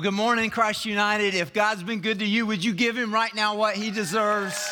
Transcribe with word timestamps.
Good 0.00 0.14
morning, 0.14 0.48
Christ 0.48 0.86
United. 0.86 1.34
If 1.34 1.52
God's 1.52 1.82
been 1.82 2.00
good 2.00 2.20
to 2.20 2.24
you, 2.24 2.46
would 2.46 2.64
you 2.64 2.72
give 2.72 2.96
him 2.96 3.12
right 3.12 3.34
now 3.34 3.56
what 3.56 3.74
he 3.74 3.90
deserves? 3.90 4.70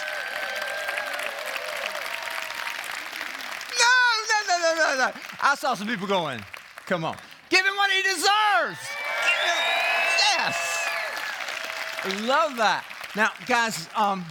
No, 3.76 3.86
no, 4.28 4.36
no, 4.46 4.56
no, 4.62 4.74
no, 4.76 5.06
no. 5.06 5.20
I 5.42 5.56
saw 5.56 5.74
some 5.74 5.88
people 5.88 6.06
going, 6.06 6.40
come 6.86 7.04
on. 7.04 7.16
Give 7.48 7.66
him 7.66 7.74
what 7.74 7.90
he 7.90 8.02
deserves. 8.02 8.78
Yes. 10.38 10.88
Love 12.20 12.56
that. 12.58 12.84
Now, 13.16 13.30
guys, 13.48 13.88
um, 13.96 14.24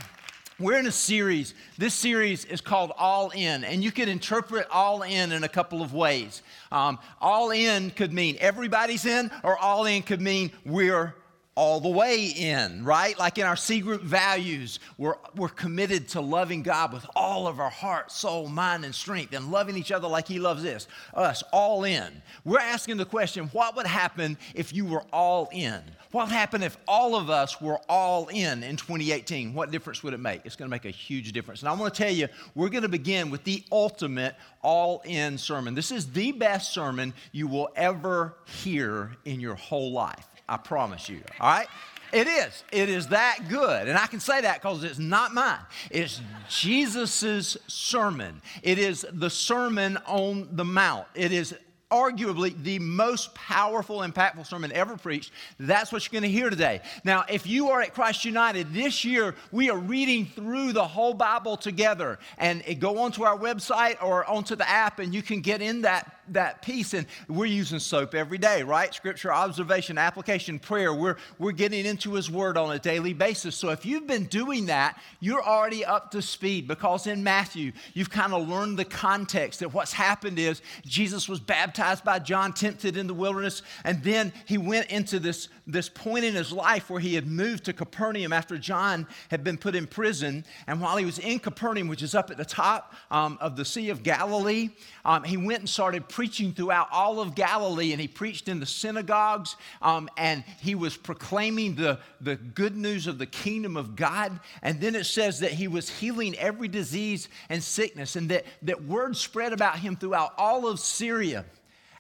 we're 0.59 0.79
in 0.79 0.87
a 0.87 0.91
series. 0.91 1.53
This 1.77 1.93
series 1.93 2.45
is 2.45 2.61
called 2.61 2.93
All 2.97 3.29
In, 3.31 3.63
and 3.63 3.83
you 3.83 3.91
could 3.91 4.07
interpret 4.07 4.67
all 4.71 5.01
in 5.01 5.31
in 5.31 5.43
a 5.43 5.49
couple 5.49 5.81
of 5.81 5.93
ways. 5.93 6.41
Um, 6.71 6.97
all 7.19 7.51
in 7.51 7.91
could 7.91 8.13
mean 8.13 8.37
everybody's 8.39 9.05
in, 9.05 9.31
or 9.43 9.57
all 9.57 9.85
in 9.85 10.01
could 10.01 10.21
mean 10.21 10.51
we're 10.65 11.13
all 11.55 11.79
the 11.79 11.89
way 11.89 12.25
in, 12.25 12.83
right? 12.83 13.17
Like 13.17 13.37
in 13.37 13.45
our 13.45 13.55
C 13.55 13.79
group 13.79 14.01
values, 14.01 14.79
we're, 14.97 15.15
we're 15.35 15.47
committed 15.47 16.09
to 16.09 16.21
loving 16.21 16.63
God 16.63 16.91
with 16.91 17.05
all 17.15 17.47
of 17.47 17.61
our 17.61 17.69
heart, 17.69 18.11
soul, 18.11 18.49
mind, 18.49 18.83
and 18.83 18.93
strength, 18.93 19.33
and 19.33 19.51
loving 19.51 19.77
each 19.77 19.93
other 19.93 20.07
like 20.07 20.27
He 20.27 20.37
loves 20.37 20.63
this, 20.63 20.87
us, 21.13 21.43
all 21.53 21.85
in. 21.85 22.21
We're 22.43 22.59
asking 22.59 22.97
the 22.97 23.05
question 23.05 23.45
what 23.53 23.75
would 23.77 23.87
happen 23.87 24.37
if 24.53 24.73
you 24.73 24.85
were 24.85 25.03
all 25.13 25.47
in? 25.53 25.81
What 26.11 26.27
would 26.27 26.33
happen 26.33 26.61
if 26.61 26.77
all 26.89 27.15
of 27.15 27.29
us 27.29 27.61
were 27.61 27.79
all 27.87 28.27
in 28.27 28.61
in 28.61 28.75
2018? 28.75 29.53
What 29.53 29.71
difference 29.71 30.03
would 30.03 30.13
it 30.13 30.19
make? 30.19 30.41
It's 30.43 30.57
going 30.57 30.67
to 30.67 30.71
make 30.71 30.85
a 30.85 30.91
huge 30.91 31.31
difference. 31.31 31.61
And 31.61 31.69
I 31.69 31.73
want 31.73 31.93
to 31.93 32.03
tell 32.03 32.11
you, 32.11 32.27
we're 32.53 32.69
going 32.69 32.83
to 32.83 32.89
begin 32.89 33.29
with 33.29 33.45
the 33.45 33.63
ultimate 33.71 34.35
all 34.61 35.01
in 35.05 35.37
sermon. 35.37 35.73
This 35.73 35.91
is 35.91 36.11
the 36.11 36.33
best 36.33 36.73
sermon 36.73 37.13
you 37.31 37.47
will 37.47 37.69
ever 37.77 38.35
hear 38.45 39.15
in 39.23 39.39
your 39.39 39.55
whole 39.55 39.93
life. 39.93 40.27
I 40.47 40.57
promise 40.57 41.09
you. 41.09 41.21
All 41.39 41.49
right? 41.49 41.67
It 42.13 42.27
is. 42.27 42.63
It 42.71 42.87
is 42.87 43.07
that 43.07 43.39
good. 43.49 43.87
And 43.87 43.97
I 43.97 44.07
can 44.07 44.19
say 44.19 44.41
that 44.41 44.61
because 44.61 44.83
it's 44.83 44.99
not 44.99 45.33
mine. 45.33 45.59
It's 45.91 46.21
Jesus' 46.49 47.57
sermon. 47.67 48.41
It 48.63 48.77
is 48.77 49.05
the 49.11 49.29
Sermon 49.29 49.97
on 50.05 50.47
the 50.51 50.63
Mount. 50.63 51.07
It 51.13 51.31
is 51.31 51.55
arguably 51.91 52.61
the 52.63 52.79
most 52.79 53.33
powerful, 53.35 53.99
impactful 53.99 54.45
sermon 54.45 54.71
ever 54.71 54.97
preached. 54.97 55.31
That's 55.59 55.91
what 55.91 56.03
you're 56.03 56.19
going 56.19 56.29
to 56.29 56.37
hear 56.37 56.49
today. 56.49 56.81
Now, 57.03 57.25
if 57.29 57.45
you 57.45 57.69
are 57.69 57.81
at 57.81 57.93
Christ 57.93 58.25
United, 58.25 58.73
this 58.73 59.05
year 59.05 59.35
we 59.51 59.69
are 59.69 59.77
reading 59.77 60.25
through 60.25 60.73
the 60.73 60.87
whole 60.87 61.13
Bible 61.13 61.57
together. 61.57 62.19
And 62.37 62.63
go 62.79 62.99
onto 62.99 63.23
our 63.23 63.37
website 63.37 64.01
or 64.01 64.25
onto 64.25 64.55
the 64.55 64.67
app, 64.69 64.99
and 64.99 65.13
you 65.13 65.21
can 65.21 65.41
get 65.41 65.61
in 65.61 65.81
that 65.81 66.14
that 66.29 66.61
piece. 66.61 66.93
And 66.93 67.05
we're 67.27 67.45
using 67.45 67.79
SOAP 67.79 68.15
every 68.15 68.37
day, 68.37 68.63
right? 68.63 68.93
Scripture, 68.93 69.33
observation, 69.33 69.97
application, 69.97 70.59
prayer. 70.59 70.93
We're, 70.93 71.17
we're 71.39 71.51
getting 71.51 71.85
into 71.85 72.13
His 72.13 72.29
Word 72.29 72.57
on 72.57 72.73
a 72.73 72.79
daily 72.79 73.13
basis. 73.13 73.55
So 73.55 73.69
if 73.69 73.85
you've 73.85 74.07
been 74.07 74.25
doing 74.25 74.67
that, 74.67 74.99
you're 75.19 75.43
already 75.43 75.85
up 75.85 76.11
to 76.11 76.21
speed 76.21 76.67
because 76.67 77.07
in 77.07 77.23
Matthew, 77.23 77.71
you've 77.93 78.09
kind 78.09 78.33
of 78.33 78.47
learned 78.47 78.77
the 78.77 78.85
context 78.85 79.59
that 79.59 79.73
what's 79.73 79.93
happened 79.93 80.39
is 80.39 80.61
Jesus 80.85 81.27
was 81.29 81.39
baptized 81.39 82.03
by 82.03 82.19
John, 82.19 82.53
tempted 82.53 82.97
in 82.97 83.07
the 83.07 83.13
wilderness, 83.13 83.61
and 83.83 84.03
then 84.03 84.33
he 84.45 84.57
went 84.57 84.87
into 84.91 85.19
this, 85.19 85.49
this 85.67 85.89
point 85.89 86.25
in 86.25 86.33
his 86.35 86.51
life 86.51 86.89
where 86.89 86.99
he 86.99 87.15
had 87.15 87.27
moved 87.27 87.65
to 87.65 87.73
Capernaum 87.73 88.33
after 88.33 88.57
John 88.57 89.07
had 89.29 89.43
been 89.43 89.57
put 89.57 89.75
in 89.75 89.87
prison. 89.87 90.45
And 90.67 90.81
while 90.81 90.97
he 90.97 91.05
was 91.05 91.19
in 91.19 91.39
Capernaum, 91.39 91.87
which 91.87 92.03
is 92.03 92.15
up 92.15 92.31
at 92.31 92.37
the 92.37 92.45
top 92.45 92.93
um, 93.11 93.37
of 93.41 93.55
the 93.55 93.65
Sea 93.65 93.89
of 93.89 94.03
Galilee, 94.03 94.69
um, 95.03 95.23
he 95.23 95.37
went 95.37 95.59
and 95.59 95.69
started 95.69 96.07
preaching 96.15 96.53
throughout 96.53 96.87
all 96.93 97.19
of 97.19 97.35
Galilee, 97.35 97.91
and 97.91 97.99
he 97.99 98.07
preached 98.07 98.47
in 98.47 98.61
the 98.61 98.65
synagogues, 98.65 99.57
um, 99.81 100.07
and 100.15 100.45
he 100.61 100.73
was 100.73 100.95
proclaiming 100.95 101.75
the, 101.75 101.99
the 102.21 102.37
good 102.37 102.77
news 102.77 103.05
of 103.05 103.17
the 103.17 103.25
kingdom 103.25 103.75
of 103.75 103.97
God. 103.97 104.39
And 104.61 104.79
then 104.79 104.95
it 104.95 105.03
says 105.07 105.41
that 105.41 105.51
he 105.51 105.67
was 105.67 105.89
healing 105.89 106.33
every 106.35 106.69
disease 106.69 107.27
and 107.49 107.61
sickness, 107.61 108.15
and 108.15 108.29
that, 108.29 108.45
that 108.61 108.81
word 108.85 109.17
spread 109.17 109.51
about 109.51 109.77
him 109.77 109.97
throughout 109.97 110.33
all 110.37 110.69
of 110.69 110.79
Syria. 110.79 111.43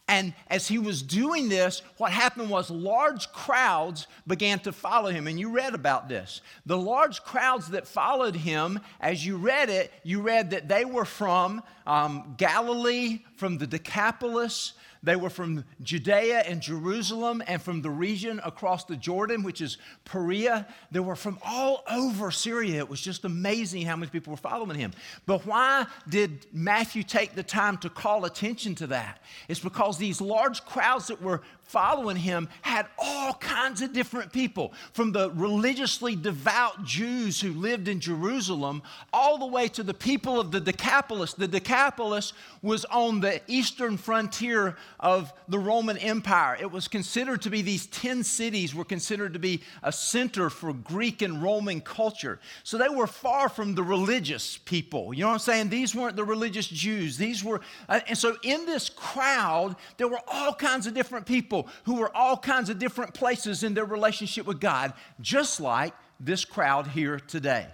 And 0.07 0.33
as 0.49 0.67
he 0.67 0.77
was 0.77 1.01
doing 1.01 1.49
this, 1.49 1.81
what 1.97 2.11
happened 2.11 2.49
was 2.49 2.69
large 2.69 3.31
crowds 3.31 4.05
began 4.27 4.59
to 4.59 4.71
follow 4.71 5.09
him. 5.09 5.25
And 5.25 5.39
you 5.39 5.49
read 5.49 5.73
about 5.73 6.07
this. 6.07 6.41
The 6.67 6.77
large 6.77 7.23
crowds 7.23 7.69
that 7.69 7.87
followed 7.87 8.35
him, 8.35 8.79
as 9.01 9.25
you 9.25 9.37
read 9.37 9.69
it, 9.69 9.91
you 10.03 10.21
read 10.21 10.51
that 10.51 10.67
they 10.67 10.85
were 10.85 11.05
from 11.05 11.63
um, 11.87 12.35
Galilee, 12.37 13.23
from 13.35 13.57
the 13.57 13.65
Decapolis, 13.65 14.73
they 15.05 15.15
were 15.15 15.29
from 15.29 15.63
Judea 15.83 16.39
and 16.39 16.61
Jerusalem 16.61 17.43
and 17.45 17.61
from 17.61 17.83
the 17.83 17.91
region 17.91 18.41
across 18.43 18.85
the 18.85 18.95
Jordan, 18.95 19.43
which 19.43 19.61
is 19.61 19.77
Perea. 20.03 20.67
They 20.91 20.99
were 20.99 21.15
from 21.15 21.37
all 21.45 21.83
over 21.89 22.31
Syria. 22.31 22.79
It 22.79 22.89
was 22.89 23.01
just 23.01 23.23
amazing 23.23 23.83
how 23.83 23.95
many 23.95 24.09
people 24.09 24.31
were 24.31 24.37
following 24.37 24.79
him. 24.79 24.93
But 25.27 25.45
why 25.45 25.85
did 26.09 26.47
Matthew 26.51 27.03
take 27.03 27.35
the 27.35 27.43
time 27.43 27.77
to 27.79 27.89
call 27.89 28.25
attention 28.25 28.73
to 28.75 28.87
that? 28.87 29.21
It's 29.47 29.59
because 29.59 29.99
these 29.99 30.19
large 30.19 30.65
crowds 30.65 31.07
that 31.07 31.21
were 31.21 31.41
following 31.65 32.15
him 32.15 32.47
had 32.61 32.85
all 32.97 33.33
kinds 33.33 33.81
of 33.81 33.91
different 33.91 34.31
people, 34.31 34.73
from 34.93 35.11
the 35.11 35.31
religiously 35.31 36.15
devout 36.15 36.83
Jews 36.83 37.41
who 37.41 37.53
lived 37.53 37.87
in 37.87 37.99
Jerusalem 37.99 38.83
all 39.11 39.37
the 39.37 39.45
way 39.45 39.67
to 39.69 39.83
the 39.83 39.93
people 39.93 40.39
of 40.39 40.51
the 40.51 40.59
Decapolis. 40.59 41.33
The 41.33 41.47
Decapolis 41.47 42.33
was 42.61 42.85
on 42.85 43.19
the 43.19 43.41
eastern 43.47 43.97
frontier 43.97 44.77
of 44.99 45.33
the 45.47 45.59
Roman 45.59 45.97
Empire. 45.97 46.57
It 46.59 46.71
was 46.71 46.87
considered 46.87 47.41
to 47.41 47.49
be 47.49 47.61
these 47.61 47.87
10 47.87 48.23
cities 48.23 48.75
were 48.75 48.85
considered 48.85 49.33
to 49.33 49.39
be 49.39 49.61
a 49.83 49.91
center 49.91 50.49
for 50.49 50.73
Greek 50.73 51.21
and 51.21 51.41
Roman 51.41 51.81
culture. 51.81 52.39
So 52.63 52.77
they 52.77 52.89
were 52.89 53.07
far 53.07 53.49
from 53.49 53.75
the 53.75 53.83
religious 53.83 54.57
people. 54.57 55.13
You 55.13 55.21
know 55.21 55.27
what 55.27 55.33
I'm 55.33 55.39
saying? 55.39 55.69
These 55.69 55.95
weren't 55.95 56.15
the 56.15 56.23
religious 56.23 56.67
Jews. 56.67 57.17
These 57.17 57.43
were, 57.43 57.61
uh, 57.89 58.01
and 58.07 58.17
so 58.17 58.37
in 58.43 58.65
this 58.65 58.89
crowd, 58.89 59.75
there 59.97 60.07
were 60.07 60.21
all 60.27 60.53
kinds 60.53 60.87
of 60.87 60.93
different 60.93 61.25
people 61.25 61.54
people 61.63 61.73
who 61.85 61.99
were 61.99 62.15
all 62.15 62.37
kinds 62.37 62.69
of 62.69 62.79
different 62.79 63.13
places 63.13 63.63
in 63.63 63.73
their 63.73 63.85
relationship 63.85 64.45
with 64.45 64.59
God, 64.59 64.93
just 65.21 65.59
like 65.59 65.93
this 66.19 66.45
crowd 66.45 66.87
here 66.87 67.19
today. 67.19 67.67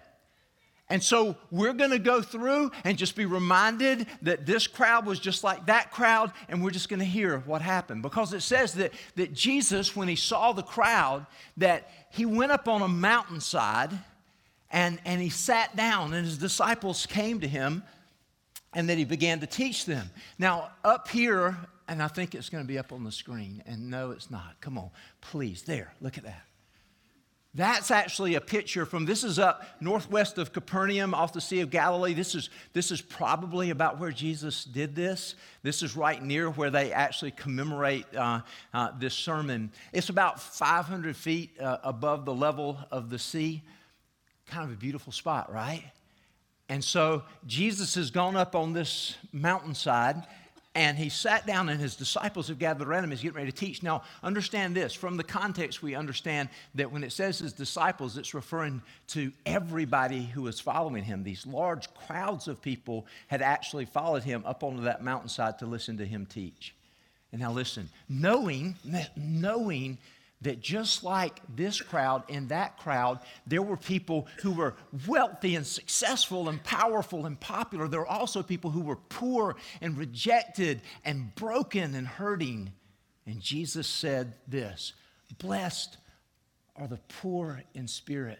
And 0.90 1.02
so 1.02 1.38
we're 1.52 1.74
going 1.74 1.92
to 1.92 2.00
go 2.00 2.22
through 2.22 2.72
and 2.84 2.98
just 2.98 3.16
be 3.16 3.26
reminded 3.26 4.08
that 4.24 4.46
this 4.46 4.68
crowd 4.68 5.06
was 5.06 5.20
just 5.20 5.42
like 5.42 5.68
that 5.68 5.90
crowd, 5.90 6.34
and 6.50 6.62
we're 6.62 6.72
just 6.72 6.90
going 6.90 7.00
to 7.00 7.06
hear 7.06 7.40
what 7.46 7.62
happened. 7.62 8.02
Because 8.02 8.34
it 8.34 8.42
says 8.42 8.74
that, 8.74 8.92
that 9.16 9.32
Jesus, 9.32 9.96
when 9.96 10.10
he 10.10 10.18
saw 10.18 10.52
the 10.52 10.64
crowd, 10.64 11.26
that 11.58 11.90
he 12.12 12.26
went 12.26 12.52
up 12.52 12.68
on 12.68 12.82
a 12.82 12.90
mountainside 12.90 13.92
and, 14.70 15.00
and 15.06 15.22
he 15.22 15.30
sat 15.30 15.76
down, 15.76 16.14
and 16.14 16.26
his 16.26 16.38
disciples 16.38 17.06
came 17.06 17.42
to 17.42 17.48
him, 17.48 17.84
and 18.74 18.90
that 18.90 18.98
he 18.98 19.04
began 19.04 19.42
to 19.42 19.48
teach 19.48 19.86
them. 19.86 20.10
Now, 20.40 20.72
up 20.84 21.10
here 21.10 21.58
and 21.92 22.02
I 22.02 22.08
think 22.08 22.36
it's 22.36 22.48
going 22.48 22.64
to 22.64 22.68
be 22.68 22.80
up 22.80 22.94
on 22.94 23.04
the 23.04 23.12
screen. 23.12 23.62
And 23.66 23.90
no, 23.90 24.12
it's 24.12 24.32
not. 24.32 24.62
Come 24.62 24.78
on, 24.78 24.92
please. 25.20 25.64
There, 25.64 25.94
look 26.00 26.18
at 26.18 26.24
that. 26.24 26.44
That's 27.54 27.92
actually 27.92 28.36
a 28.36 28.40
picture 28.40 28.86
from 28.86 29.04
this 29.04 29.26
is 29.26 29.38
up 29.38 29.66
northwest 29.82 30.38
of 30.38 30.54
Capernaum 30.54 31.14
off 31.14 31.34
the 31.34 31.42
Sea 31.42 31.60
of 31.60 31.70
Galilee. 31.70 32.14
This 32.14 32.34
is, 32.34 32.50
this 32.72 32.92
is 32.92 33.02
probably 33.02 33.72
about 33.72 34.00
where 34.00 34.12
Jesus 34.12 34.64
did 34.64 34.96
this. 34.96 35.36
This 35.64 35.84
is 35.84 35.98
right 35.98 36.24
near 36.24 36.50
where 36.50 36.70
they 36.70 36.94
actually 36.94 37.32
commemorate 37.32 38.06
uh, 38.16 38.40
uh, 38.74 38.92
this 38.98 39.14
sermon. 39.14 39.70
It's 39.92 40.08
about 40.08 40.40
500 40.40 41.14
feet 41.14 41.60
uh, 41.60 41.80
above 41.84 42.24
the 42.24 42.34
level 42.34 42.78
of 42.90 43.10
the 43.10 43.20
sea. 43.20 43.64
Kind 44.48 44.72
of 44.72 44.78
a 44.78 44.80
beautiful 44.80 45.12
spot, 45.12 45.52
right? 45.52 45.84
And 46.70 46.82
so 46.82 47.24
Jesus 47.46 47.96
has 47.96 48.12
gone 48.12 48.38
up 48.38 48.56
on 48.56 48.72
this 48.72 49.18
mountainside 49.34 50.24
and 50.74 50.98
he 50.98 51.10
sat 51.10 51.46
down, 51.46 51.68
and 51.68 51.82
his 51.82 51.98
disciples 51.98 52.48
have 52.48 52.58
gathered 52.58 52.88
around 52.88 53.04
him. 53.04 53.12
He's 53.12 53.22
getting 53.22 53.36
ready 53.36 53.52
to 53.52 53.58
teach. 53.58 53.84
Now, 53.84 54.04
understand 54.24 54.74
this 54.74 54.94
from 54.94 55.18
the 55.18 55.24
context, 55.24 55.84
we 55.84 55.96
understand 55.96 56.48
that 56.76 56.90
when 56.90 57.04
it 57.04 57.12
says 57.12 57.40
his 57.40 57.52
disciples, 57.52 58.18
it's 58.18 58.34
referring 58.34 58.82
to 59.08 59.34
everybody 59.46 60.24
who 60.24 60.44
was 60.44 60.62
following 60.62 61.04
him. 61.04 61.24
These 61.24 61.46
large 61.46 61.94
crowds 61.94 62.48
of 62.48 62.62
people 62.62 63.06
had 63.28 63.42
actually 63.42 63.84
followed 63.84 64.24
him 64.24 64.44
up 64.46 64.64
onto 64.64 64.84
that 64.84 65.04
mountainside 65.04 65.60
to 65.60 65.66
listen 65.66 65.98
to 65.98 66.06
him 66.06 66.26
teach. 66.26 66.74
And 67.34 67.42
now, 67.42 67.52
listen, 67.52 67.90
knowing, 68.08 68.76
knowing 69.18 69.98
that 70.42 70.60
just 70.60 71.04
like 71.04 71.40
this 71.56 71.82
crowd 71.82 72.24
and 72.30 72.50
that 72.50 72.78
crowd, 72.78 73.20
there 73.46 73.62
were 73.62 73.78
people 73.78 74.28
who 74.42 74.52
were 74.52 74.76
wealthy 75.08 75.56
and 75.56 75.66
successful 75.66 76.50
and 76.50 76.64
powerful 76.64 77.26
and 77.26 77.40
popular. 77.40 77.88
There 77.88 78.00
were 78.00 78.08
also 78.08 78.42
people 78.42 78.72
who 78.72 78.82
were 78.82 78.96
poor 78.96 79.56
and 79.82 79.98
rejected 79.98 80.82
and 81.06 81.34
broken 81.36 81.96
and 81.96 82.08
hurting. 82.08 82.72
And 83.26 83.40
Jesus 83.40 83.88
said 83.88 84.34
this 84.48 84.94
Blessed 85.38 85.98
are 86.76 86.88
the 86.88 87.00
poor 87.08 87.62
in 87.74 87.88
spirit, 87.88 88.40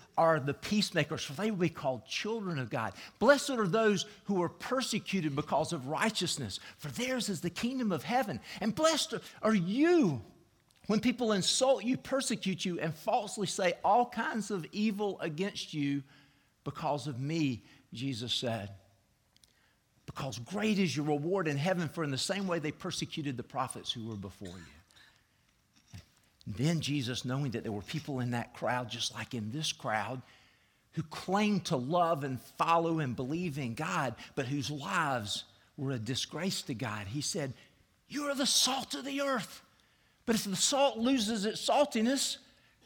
are 0.17 0.39
the 0.39 0.53
peacemakers, 0.53 1.23
for 1.23 1.33
they 1.33 1.51
will 1.51 1.57
be 1.57 1.69
called 1.69 2.05
children 2.05 2.59
of 2.59 2.69
God. 2.69 2.93
Blessed 3.19 3.51
are 3.51 3.67
those 3.67 4.05
who 4.25 4.41
are 4.41 4.49
persecuted 4.49 5.35
because 5.35 5.73
of 5.73 5.87
righteousness, 5.87 6.59
for 6.77 6.89
theirs 6.89 7.29
is 7.29 7.41
the 7.41 7.49
kingdom 7.49 7.91
of 7.91 8.03
heaven. 8.03 8.39
And 8.59 8.75
blessed 8.75 9.15
are 9.41 9.55
you 9.55 10.21
when 10.87 10.99
people 10.99 11.31
insult 11.31 11.83
you, 11.83 11.97
persecute 11.97 12.65
you, 12.65 12.79
and 12.79 12.93
falsely 12.93 13.47
say 13.47 13.73
all 13.83 14.05
kinds 14.05 14.51
of 14.51 14.65
evil 14.71 15.19
against 15.21 15.73
you 15.73 16.03
because 16.63 17.07
of 17.07 17.19
me, 17.19 17.63
Jesus 17.93 18.33
said. 18.33 18.69
Because 20.05 20.39
great 20.39 20.79
is 20.79 20.95
your 20.95 21.05
reward 21.05 21.47
in 21.47 21.57
heaven, 21.57 21.87
for 21.87 22.03
in 22.03 22.11
the 22.11 22.17
same 22.17 22.47
way 22.47 22.59
they 22.59 22.71
persecuted 22.71 23.37
the 23.37 23.43
prophets 23.43 23.91
who 23.91 24.07
were 24.07 24.15
before 24.15 24.49
you. 24.49 24.80
Then 26.47 26.81
Jesus, 26.81 27.25
knowing 27.25 27.51
that 27.51 27.63
there 27.63 27.71
were 27.71 27.81
people 27.81 28.19
in 28.19 28.31
that 28.31 28.53
crowd, 28.53 28.89
just 28.89 29.13
like 29.13 29.33
in 29.33 29.51
this 29.51 29.71
crowd, 29.71 30.21
who 30.93 31.03
claimed 31.03 31.65
to 31.65 31.77
love 31.77 32.23
and 32.23 32.41
follow 32.57 32.99
and 32.99 33.15
believe 33.15 33.57
in 33.57 33.75
God, 33.75 34.15
but 34.35 34.47
whose 34.47 34.69
lives 34.69 35.45
were 35.77 35.91
a 35.91 35.99
disgrace 35.99 36.61
to 36.63 36.73
God, 36.73 37.07
he 37.07 37.21
said, 37.21 37.53
You 38.09 38.25
are 38.25 38.35
the 38.35 38.45
salt 38.45 38.93
of 38.95 39.05
the 39.05 39.21
earth. 39.21 39.61
But 40.25 40.35
if 40.35 40.43
the 40.43 40.55
salt 40.55 40.97
loses 40.97 41.45
its 41.45 41.67
saltiness, 41.67 42.37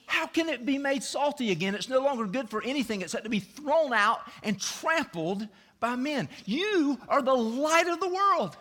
how 0.05 0.27
can 0.27 0.49
it 0.49 0.65
be 0.65 0.77
made 0.77 1.03
salty 1.03 1.51
again? 1.51 1.75
It's 1.75 1.89
no 1.89 1.99
longer 1.99 2.25
good 2.25 2.49
for 2.49 2.61
anything 2.63 3.01
except 3.01 3.23
to 3.23 3.29
be 3.29 3.39
thrown 3.39 3.91
out 3.93 4.19
and 4.43 4.59
trampled 4.59 5.47
by 5.79 5.95
men. 5.95 6.29
You 6.45 6.99
are 7.07 7.21
the 7.21 7.33
light 7.33 7.87
of 7.87 7.99
the 7.99 8.07
world. 8.07 8.55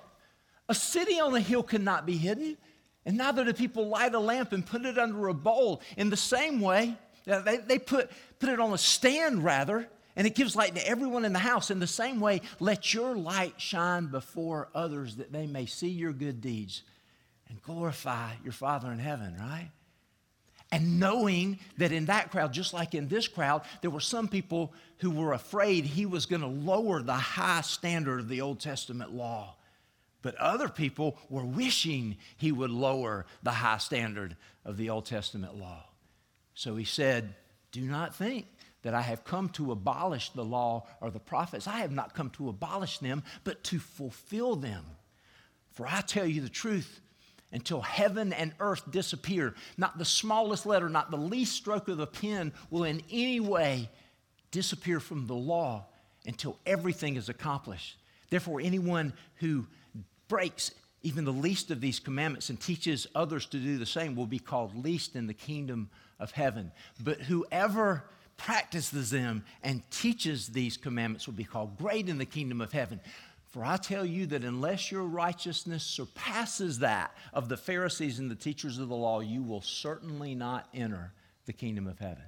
A 0.69 0.75
city 0.75 1.20
on 1.20 1.35
a 1.35 1.41
hill 1.41 1.62
cannot 1.62 2.06
be 2.06 2.17
hidden. 2.17 2.56
And 3.06 3.18
neither 3.18 3.44
do 3.44 3.52
people 3.52 3.88
light 3.88 4.14
a 4.14 4.18
lamp 4.18 4.52
and 4.52 4.64
put 4.64 4.84
it 4.84 4.98
under 4.98 5.28
a 5.28 5.34
bowl. 5.34 5.82
In 5.96 6.10
the 6.10 6.16
same 6.16 6.60
way, 6.60 6.96
uh, 7.30 7.40
they, 7.40 7.58
they 7.58 7.78
put, 7.78 8.10
put 8.38 8.48
it 8.48 8.60
on 8.60 8.72
a 8.72 8.78
stand 8.78 9.44
rather, 9.44 9.88
and 10.16 10.26
it 10.26 10.34
gives 10.34 10.56
light 10.56 10.74
to 10.74 10.88
everyone 10.88 11.24
in 11.24 11.32
the 11.32 11.38
house. 11.38 11.70
In 11.70 11.80
the 11.80 11.86
same 11.86 12.20
way, 12.20 12.40
let 12.60 12.94
your 12.94 13.16
light 13.16 13.54
shine 13.60 14.06
before 14.06 14.68
others 14.74 15.16
that 15.16 15.32
they 15.32 15.46
may 15.46 15.66
see 15.66 15.88
your 15.88 16.12
good 16.12 16.40
deeds 16.40 16.82
and 17.48 17.60
glorify 17.62 18.32
your 18.42 18.52
Father 18.52 18.90
in 18.90 18.98
heaven, 18.98 19.36
right? 19.38 19.70
And 20.72 20.98
knowing 20.98 21.58
that 21.76 21.92
in 21.92 22.06
that 22.06 22.30
crowd, 22.30 22.52
just 22.52 22.72
like 22.72 22.94
in 22.94 23.06
this 23.06 23.28
crowd, 23.28 23.62
there 23.80 23.90
were 23.90 24.00
some 24.00 24.28
people 24.28 24.72
who 24.98 25.10
were 25.10 25.32
afraid 25.32 25.84
he 25.84 26.06
was 26.06 26.26
going 26.26 26.40
to 26.40 26.48
lower 26.48 27.02
the 27.02 27.12
high 27.12 27.60
standard 27.60 28.18
of 28.20 28.28
the 28.28 28.40
Old 28.40 28.60
Testament 28.60 29.12
law. 29.12 29.56
But 30.24 30.36
other 30.36 30.70
people 30.70 31.18
were 31.28 31.44
wishing 31.44 32.16
he 32.38 32.50
would 32.50 32.70
lower 32.70 33.26
the 33.42 33.50
high 33.50 33.76
standard 33.76 34.36
of 34.64 34.78
the 34.78 34.88
Old 34.88 35.04
Testament 35.04 35.58
law. 35.58 35.84
So 36.54 36.76
he 36.76 36.86
said, 36.86 37.34
Do 37.72 37.82
not 37.82 38.14
think 38.14 38.46
that 38.84 38.94
I 38.94 39.02
have 39.02 39.24
come 39.24 39.50
to 39.50 39.70
abolish 39.70 40.30
the 40.30 40.42
law 40.42 40.86
or 41.02 41.10
the 41.10 41.20
prophets. 41.20 41.68
I 41.68 41.80
have 41.80 41.92
not 41.92 42.14
come 42.14 42.30
to 42.30 42.48
abolish 42.48 43.00
them, 43.00 43.22
but 43.44 43.62
to 43.64 43.78
fulfill 43.78 44.56
them. 44.56 44.86
For 45.72 45.86
I 45.86 46.00
tell 46.00 46.26
you 46.26 46.40
the 46.40 46.48
truth, 46.48 47.02
until 47.52 47.82
heaven 47.82 48.32
and 48.32 48.54
earth 48.60 48.90
disappear, 48.90 49.54
not 49.76 49.98
the 49.98 50.06
smallest 50.06 50.64
letter, 50.64 50.88
not 50.88 51.10
the 51.10 51.18
least 51.18 51.54
stroke 51.54 51.88
of 51.88 51.98
the 51.98 52.06
pen 52.06 52.54
will 52.70 52.84
in 52.84 53.02
any 53.10 53.40
way 53.40 53.90
disappear 54.50 55.00
from 55.00 55.26
the 55.26 55.34
law 55.34 55.84
until 56.24 56.58
everything 56.64 57.16
is 57.16 57.28
accomplished. 57.28 57.98
Therefore, 58.30 58.62
anyone 58.62 59.12
who 59.36 59.66
breaks 60.28 60.70
even 61.02 61.24
the 61.24 61.32
least 61.32 61.70
of 61.70 61.80
these 61.80 62.00
commandments 62.00 62.48
and 62.48 62.58
teaches 62.58 63.06
others 63.14 63.44
to 63.46 63.58
do 63.58 63.76
the 63.76 63.86
same 63.86 64.16
will 64.16 64.26
be 64.26 64.38
called 64.38 64.74
least 64.74 65.16
in 65.16 65.26
the 65.26 65.34
kingdom 65.34 65.90
of 66.18 66.30
heaven. 66.30 66.72
But 66.98 67.20
whoever 67.20 68.04
practices 68.38 69.10
them 69.10 69.44
and 69.62 69.82
teaches 69.90 70.48
these 70.48 70.76
commandments 70.76 71.26
will 71.26 71.34
be 71.34 71.44
called 71.44 71.76
great 71.76 72.08
in 72.08 72.18
the 72.18 72.24
kingdom 72.24 72.60
of 72.60 72.72
heaven. 72.72 73.00
For 73.50 73.64
I 73.64 73.76
tell 73.76 74.04
you 74.04 74.26
that 74.28 74.42
unless 74.42 74.90
your 74.90 75.04
righteousness 75.04 75.84
surpasses 75.84 76.80
that 76.80 77.14
of 77.32 77.48
the 77.48 77.56
Pharisees 77.56 78.18
and 78.18 78.30
the 78.30 78.34
teachers 78.34 78.78
of 78.78 78.88
the 78.88 78.96
law, 78.96 79.20
you 79.20 79.42
will 79.42 79.60
certainly 79.60 80.34
not 80.34 80.68
enter 80.74 81.12
the 81.46 81.52
kingdom 81.52 81.86
of 81.86 81.98
heaven. 81.98 82.24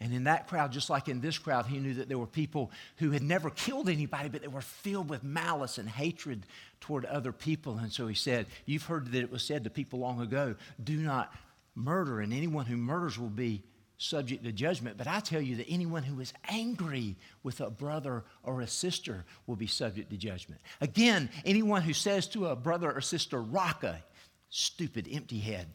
And 0.00 0.12
in 0.12 0.24
that 0.24 0.46
crowd, 0.46 0.72
just 0.72 0.90
like 0.90 1.08
in 1.08 1.20
this 1.20 1.38
crowd, 1.38 1.66
he 1.66 1.78
knew 1.78 1.94
that 1.94 2.08
there 2.08 2.18
were 2.18 2.26
people 2.26 2.70
who 2.96 3.12
had 3.12 3.22
never 3.22 3.48
killed 3.48 3.88
anybody, 3.88 4.28
but 4.28 4.42
they 4.42 4.48
were 4.48 4.60
filled 4.60 5.08
with 5.08 5.24
malice 5.24 5.78
and 5.78 5.88
hatred 5.88 6.44
toward 6.80 7.06
other 7.06 7.32
people. 7.32 7.78
And 7.78 7.90
so 7.90 8.06
he 8.06 8.14
said, 8.14 8.46
You've 8.66 8.84
heard 8.84 9.12
that 9.12 9.22
it 9.22 9.32
was 9.32 9.42
said 9.42 9.64
to 9.64 9.70
people 9.70 9.98
long 9.98 10.20
ago, 10.20 10.54
do 10.82 10.96
not 10.98 11.32
murder, 11.74 12.20
and 12.20 12.32
anyone 12.32 12.66
who 12.66 12.76
murders 12.76 13.18
will 13.18 13.28
be 13.28 13.62
subject 13.98 14.44
to 14.44 14.52
judgment. 14.52 14.98
But 14.98 15.06
I 15.06 15.20
tell 15.20 15.40
you 15.40 15.56
that 15.56 15.66
anyone 15.68 16.02
who 16.02 16.20
is 16.20 16.34
angry 16.48 17.16
with 17.42 17.62
a 17.62 17.70
brother 17.70 18.24
or 18.42 18.60
a 18.60 18.66
sister 18.66 19.24
will 19.46 19.56
be 19.56 19.66
subject 19.66 20.10
to 20.10 20.18
judgment. 20.18 20.60
Again, 20.82 21.30
anyone 21.46 21.80
who 21.80 21.94
says 21.94 22.26
to 22.28 22.48
a 22.48 22.56
brother 22.56 22.92
or 22.92 23.00
sister, 23.00 23.40
Raca, 23.40 24.02
stupid, 24.50 25.08
empty 25.10 25.38
head, 25.38 25.68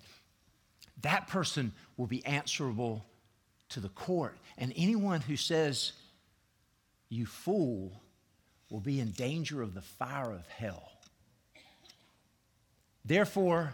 that 1.02 1.28
person 1.28 1.72
will 1.98 2.06
be 2.06 2.24
answerable 2.26 3.04
to 3.72 3.80
the 3.80 3.90
court. 3.90 4.38
And 4.58 4.74
anyone 4.76 5.22
who 5.22 5.36
says, 5.36 5.94
you 7.10 7.26
fool, 7.26 8.02
will 8.70 8.80
be 8.80 9.00
in 9.00 9.12
danger 9.12 9.62
of 9.62 9.74
the 9.74 9.82
fire 9.82 10.32
of 10.32 10.48
hell. 10.48 10.92
Therefore, 13.04 13.74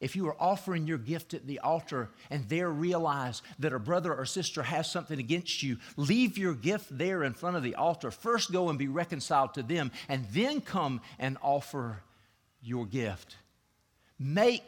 if 0.00 0.14
you 0.14 0.28
are 0.28 0.36
offering 0.40 0.86
your 0.86 0.98
gift 0.98 1.34
at 1.34 1.46
the 1.46 1.58
altar 1.58 2.08
and 2.30 2.48
there 2.48 2.70
realize 2.70 3.42
that 3.58 3.72
a 3.72 3.78
brother 3.78 4.14
or 4.14 4.24
sister 4.24 4.62
has 4.62 4.90
something 4.90 5.18
against 5.18 5.62
you, 5.62 5.76
leave 5.96 6.38
your 6.38 6.54
gift 6.54 6.96
there 6.96 7.24
in 7.24 7.34
front 7.34 7.56
of 7.56 7.62
the 7.62 7.74
altar. 7.74 8.10
First 8.10 8.52
go 8.52 8.68
and 8.68 8.78
be 8.78 8.88
reconciled 8.88 9.54
to 9.54 9.62
them, 9.62 9.90
and 10.08 10.24
then 10.30 10.60
come 10.60 11.00
and 11.18 11.36
offer 11.42 12.02
your 12.62 12.86
gift. 12.86 13.36
Make 14.18 14.62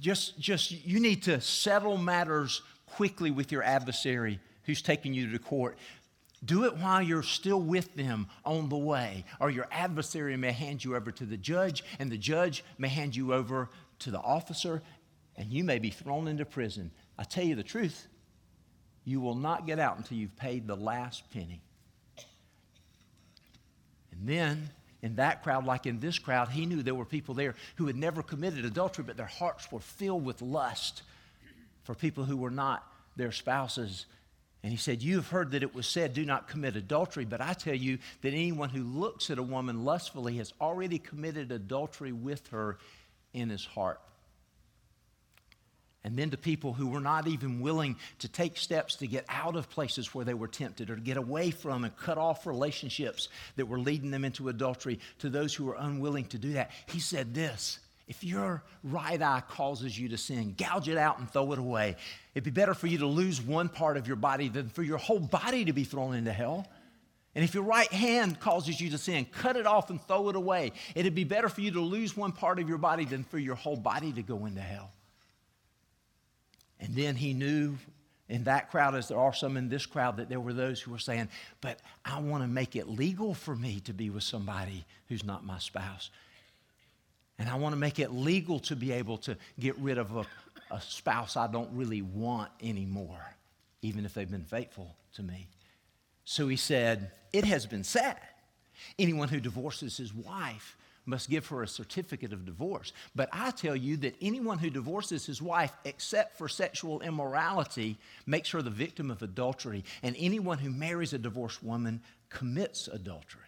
just 0.00 0.38
just 0.38 0.70
you 0.70 0.98
need 0.98 1.24
to 1.24 1.40
settle 1.40 1.96
matters 1.96 2.62
quickly 2.92 3.30
with 3.30 3.52
your 3.52 3.62
adversary 3.62 4.40
who's 4.64 4.82
taking 4.82 5.14
you 5.14 5.30
to 5.30 5.38
court. 5.38 5.78
Do 6.44 6.64
it 6.64 6.76
while 6.76 7.00
you're 7.00 7.22
still 7.22 7.60
with 7.60 7.94
them 7.94 8.26
on 8.44 8.68
the 8.68 8.76
way, 8.76 9.24
or 9.38 9.50
your 9.50 9.68
adversary 9.70 10.36
may 10.36 10.52
hand 10.52 10.82
you 10.82 10.96
over 10.96 11.12
to 11.12 11.24
the 11.24 11.36
judge, 11.36 11.84
and 11.98 12.10
the 12.10 12.18
judge 12.18 12.64
may 12.78 12.88
hand 12.88 13.14
you 13.14 13.32
over 13.32 13.68
to 14.00 14.10
the 14.10 14.18
officer, 14.18 14.82
and 15.36 15.52
you 15.52 15.62
may 15.62 15.78
be 15.78 15.90
thrown 15.90 16.26
into 16.26 16.44
prison. 16.44 16.90
I 17.16 17.24
tell 17.24 17.44
you 17.44 17.54
the 17.54 17.62
truth, 17.62 18.08
you 19.04 19.20
will 19.20 19.36
not 19.36 19.66
get 19.66 19.78
out 19.78 19.96
until 19.98 20.18
you've 20.18 20.36
paid 20.36 20.66
the 20.66 20.76
last 20.76 21.30
penny. 21.30 21.60
And 24.10 24.28
then, 24.28 24.70
in 25.00 25.16
that 25.16 25.42
crowd, 25.42 25.64
like 25.64 25.86
in 25.86 26.00
this 26.00 26.18
crowd, 26.18 26.48
he 26.48 26.66
knew 26.66 26.82
there 26.82 26.94
were 26.94 27.04
people 27.04 27.34
there 27.34 27.54
who 27.76 27.86
had 27.86 27.96
never 27.96 28.22
committed 28.22 28.64
adultery, 28.64 29.04
but 29.04 29.16
their 29.16 29.26
hearts 29.26 29.70
were 29.70 29.80
filled 29.80 30.24
with 30.24 30.42
lust 30.42 31.02
for 31.84 31.94
people 31.94 32.24
who 32.24 32.36
were 32.36 32.50
not 32.50 32.84
their 33.16 33.32
spouses. 33.32 34.06
And 34.62 34.70
he 34.70 34.78
said, 34.78 35.02
You 35.02 35.16
have 35.16 35.28
heard 35.28 35.52
that 35.52 35.62
it 35.62 35.74
was 35.74 35.86
said, 35.86 36.14
Do 36.14 36.24
not 36.24 36.48
commit 36.48 36.76
adultery. 36.76 37.24
But 37.24 37.40
I 37.40 37.52
tell 37.52 37.74
you 37.74 37.98
that 38.22 38.28
anyone 38.28 38.68
who 38.68 38.84
looks 38.84 39.30
at 39.30 39.38
a 39.38 39.42
woman 39.42 39.84
lustfully 39.84 40.36
has 40.36 40.52
already 40.60 40.98
committed 40.98 41.50
adultery 41.50 42.12
with 42.12 42.46
her 42.48 42.78
in 43.32 43.50
his 43.50 43.64
heart. 43.64 44.00
And 46.04 46.16
then 46.16 46.30
to 46.30 46.36
people 46.36 46.72
who 46.72 46.88
were 46.88 47.00
not 47.00 47.28
even 47.28 47.60
willing 47.60 47.96
to 48.20 48.28
take 48.28 48.56
steps 48.56 48.96
to 48.96 49.06
get 49.06 49.24
out 49.28 49.54
of 49.54 49.70
places 49.70 50.12
where 50.12 50.24
they 50.24 50.34
were 50.34 50.48
tempted 50.48 50.90
or 50.90 50.96
to 50.96 51.00
get 51.00 51.16
away 51.16 51.52
from 51.52 51.84
and 51.84 51.96
cut 51.96 52.18
off 52.18 52.44
relationships 52.44 53.28
that 53.54 53.66
were 53.66 53.78
leading 53.78 54.10
them 54.10 54.24
into 54.24 54.48
adultery, 54.48 54.98
to 55.20 55.30
those 55.30 55.54
who 55.54 55.64
were 55.64 55.76
unwilling 55.78 56.24
to 56.26 56.38
do 56.38 56.54
that, 56.54 56.72
he 56.86 56.98
said 56.98 57.34
this 57.34 57.78
if 58.12 58.22
your 58.22 58.62
right 58.84 59.22
eye 59.22 59.42
causes 59.48 59.98
you 59.98 60.10
to 60.10 60.18
sin, 60.18 60.54
gouge 60.58 60.86
it 60.86 60.98
out 60.98 61.18
and 61.18 61.30
throw 61.30 61.50
it 61.52 61.58
away. 61.58 61.96
It'd 62.34 62.44
be 62.44 62.50
better 62.50 62.74
for 62.74 62.86
you 62.86 62.98
to 62.98 63.06
lose 63.06 63.40
one 63.40 63.70
part 63.70 63.96
of 63.96 64.06
your 64.06 64.16
body 64.16 64.50
than 64.50 64.68
for 64.68 64.82
your 64.82 64.98
whole 64.98 65.18
body 65.18 65.64
to 65.64 65.72
be 65.72 65.84
thrown 65.84 66.14
into 66.14 66.30
hell. 66.30 66.66
And 67.34 67.42
if 67.42 67.54
your 67.54 67.62
right 67.62 67.90
hand 67.90 68.38
causes 68.38 68.78
you 68.78 68.90
to 68.90 68.98
sin, 68.98 69.24
cut 69.24 69.56
it 69.56 69.66
off 69.66 69.88
and 69.88 69.98
throw 70.02 70.28
it 70.28 70.36
away. 70.36 70.72
It'd 70.94 71.14
be 71.14 71.24
better 71.24 71.48
for 71.48 71.62
you 71.62 71.70
to 71.70 71.80
lose 71.80 72.14
one 72.14 72.32
part 72.32 72.58
of 72.58 72.68
your 72.68 72.76
body 72.76 73.06
than 73.06 73.24
for 73.24 73.38
your 73.38 73.54
whole 73.54 73.78
body 73.78 74.12
to 74.12 74.20
go 74.20 74.44
into 74.44 74.60
hell. 74.60 74.90
And 76.80 76.94
then 76.94 77.16
he 77.16 77.32
knew 77.32 77.78
in 78.28 78.44
that 78.44 78.70
crowd 78.70 78.94
as 78.94 79.08
there 79.08 79.18
are 79.18 79.32
some 79.32 79.56
in 79.56 79.70
this 79.70 79.86
crowd 79.86 80.18
that 80.18 80.28
there 80.28 80.38
were 80.38 80.52
those 80.52 80.82
who 80.82 80.90
were 80.90 80.98
saying, 80.98 81.30
But 81.62 81.80
I 82.04 82.20
want 82.20 82.42
to 82.42 82.48
make 82.48 82.76
it 82.76 82.90
legal 82.90 83.32
for 83.32 83.56
me 83.56 83.80
to 83.86 83.94
be 83.94 84.10
with 84.10 84.24
somebody 84.24 84.84
who's 85.08 85.24
not 85.24 85.46
my 85.46 85.58
spouse. 85.58 86.10
And 87.42 87.50
I 87.50 87.56
want 87.56 87.72
to 87.72 87.76
make 87.76 87.98
it 87.98 88.12
legal 88.12 88.60
to 88.60 88.76
be 88.76 88.92
able 88.92 89.18
to 89.18 89.36
get 89.58 89.76
rid 89.78 89.98
of 89.98 90.14
a, 90.14 90.24
a 90.70 90.80
spouse 90.80 91.36
I 91.36 91.48
don't 91.48 91.70
really 91.72 92.00
want 92.00 92.52
anymore, 92.62 93.34
even 93.82 94.04
if 94.04 94.14
they've 94.14 94.30
been 94.30 94.44
faithful 94.44 94.94
to 95.14 95.24
me. 95.24 95.48
So 96.24 96.46
he 96.46 96.54
said, 96.54 97.10
It 97.32 97.44
has 97.44 97.66
been 97.66 97.82
said, 97.82 98.16
anyone 98.96 99.26
who 99.26 99.40
divorces 99.40 99.96
his 99.96 100.14
wife 100.14 100.76
must 101.04 101.28
give 101.28 101.44
her 101.48 101.64
a 101.64 101.68
certificate 101.68 102.32
of 102.32 102.46
divorce. 102.46 102.92
But 103.16 103.28
I 103.32 103.50
tell 103.50 103.74
you 103.74 103.96
that 103.96 104.14
anyone 104.22 104.58
who 104.58 104.70
divorces 104.70 105.26
his 105.26 105.42
wife, 105.42 105.72
except 105.84 106.38
for 106.38 106.48
sexual 106.48 107.00
immorality, 107.00 107.98
makes 108.24 108.50
her 108.52 108.62
the 108.62 108.70
victim 108.70 109.10
of 109.10 109.20
adultery. 109.20 109.82
And 110.04 110.14
anyone 110.16 110.58
who 110.58 110.70
marries 110.70 111.12
a 111.12 111.18
divorced 111.18 111.60
woman 111.60 112.02
commits 112.28 112.86
adultery. 112.86 113.41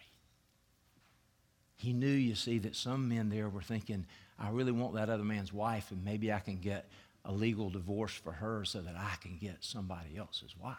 He 1.77 1.93
knew, 1.93 2.07
you 2.07 2.35
see, 2.35 2.59
that 2.59 2.75
some 2.75 3.09
men 3.09 3.29
there 3.29 3.49
were 3.49 3.61
thinking, 3.61 4.05
I 4.39 4.49
really 4.49 4.71
want 4.71 4.95
that 4.95 5.09
other 5.09 5.23
man's 5.23 5.53
wife, 5.53 5.91
and 5.91 6.03
maybe 6.03 6.31
I 6.31 6.39
can 6.39 6.57
get 6.57 6.89
a 7.25 7.31
legal 7.31 7.69
divorce 7.69 8.13
for 8.13 8.31
her 8.31 8.65
so 8.65 8.81
that 8.81 8.95
I 8.97 9.15
can 9.21 9.37
get 9.37 9.57
somebody 9.61 10.17
else's 10.17 10.55
wife. 10.61 10.75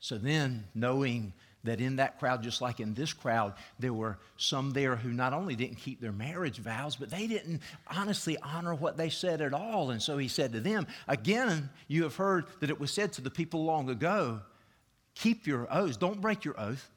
So 0.00 0.18
then, 0.18 0.64
knowing 0.74 1.32
that 1.64 1.80
in 1.80 1.96
that 1.96 2.18
crowd, 2.18 2.42
just 2.42 2.60
like 2.60 2.78
in 2.78 2.92
this 2.92 3.14
crowd, 3.14 3.54
there 3.78 3.92
were 3.92 4.18
some 4.36 4.72
there 4.72 4.96
who 4.96 5.12
not 5.12 5.32
only 5.32 5.56
didn't 5.56 5.76
keep 5.76 5.98
their 5.98 6.12
marriage 6.12 6.58
vows, 6.58 6.94
but 6.94 7.10
they 7.10 7.26
didn't 7.26 7.62
honestly 7.88 8.36
honor 8.42 8.74
what 8.74 8.98
they 8.98 9.08
said 9.08 9.40
at 9.40 9.54
all. 9.54 9.90
And 9.90 10.02
so 10.02 10.18
he 10.18 10.28
said 10.28 10.52
to 10.52 10.60
them, 10.60 10.86
Again, 11.08 11.70
you 11.88 12.02
have 12.02 12.16
heard 12.16 12.44
that 12.60 12.68
it 12.68 12.78
was 12.78 12.92
said 12.92 13.14
to 13.14 13.22
the 13.22 13.30
people 13.30 13.64
long 13.64 13.88
ago, 13.88 14.42
Keep 15.14 15.46
your 15.46 15.66
oaths, 15.70 15.96
don't 15.96 16.20
break 16.20 16.44
your 16.44 16.60
oath, 16.60 16.90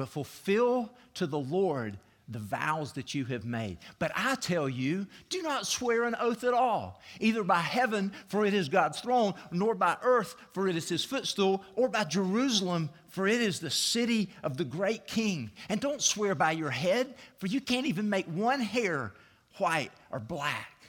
but 0.00 0.08
fulfill 0.08 0.90
to 1.12 1.26
the 1.26 1.38
Lord 1.38 1.98
the 2.26 2.38
vows 2.38 2.94
that 2.94 3.12
you 3.14 3.26
have 3.26 3.44
made. 3.44 3.76
But 3.98 4.12
I 4.16 4.34
tell 4.36 4.66
you, 4.66 5.06
do 5.28 5.42
not 5.42 5.66
swear 5.66 6.04
an 6.04 6.16
oath 6.18 6.42
at 6.42 6.54
all, 6.54 7.02
either 7.20 7.44
by 7.44 7.58
heaven, 7.58 8.10
for 8.28 8.46
it 8.46 8.54
is 8.54 8.70
God's 8.70 8.98
throne, 8.98 9.34
nor 9.50 9.74
by 9.74 9.98
earth, 10.00 10.36
for 10.54 10.68
it 10.68 10.76
is 10.76 10.88
his 10.88 11.04
footstool, 11.04 11.62
or 11.74 11.90
by 11.90 12.04
Jerusalem, 12.04 12.88
for 13.08 13.26
it 13.26 13.42
is 13.42 13.60
the 13.60 13.68
city 13.68 14.30
of 14.42 14.56
the 14.56 14.64
great 14.64 15.06
king. 15.06 15.50
And 15.68 15.82
don't 15.82 16.00
swear 16.00 16.34
by 16.34 16.52
your 16.52 16.70
head, 16.70 17.14
for 17.36 17.46
you 17.46 17.60
can't 17.60 17.84
even 17.84 18.08
make 18.08 18.24
one 18.24 18.60
hair 18.60 19.12
white 19.58 19.92
or 20.10 20.18
black. 20.18 20.80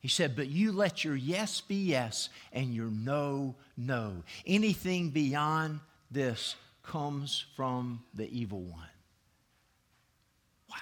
He 0.00 0.08
said, 0.08 0.34
But 0.34 0.48
you 0.48 0.72
let 0.72 1.04
your 1.04 1.14
yes 1.14 1.60
be 1.60 1.88
yes 1.88 2.30
and 2.54 2.72
your 2.72 2.90
no, 2.90 3.54
no. 3.76 4.22
Anything 4.46 5.10
beyond 5.10 5.80
this 6.10 6.56
comes 6.86 7.44
from 7.56 8.02
the 8.14 8.28
evil 8.30 8.60
one. 8.60 8.88
Wow. 10.70 10.76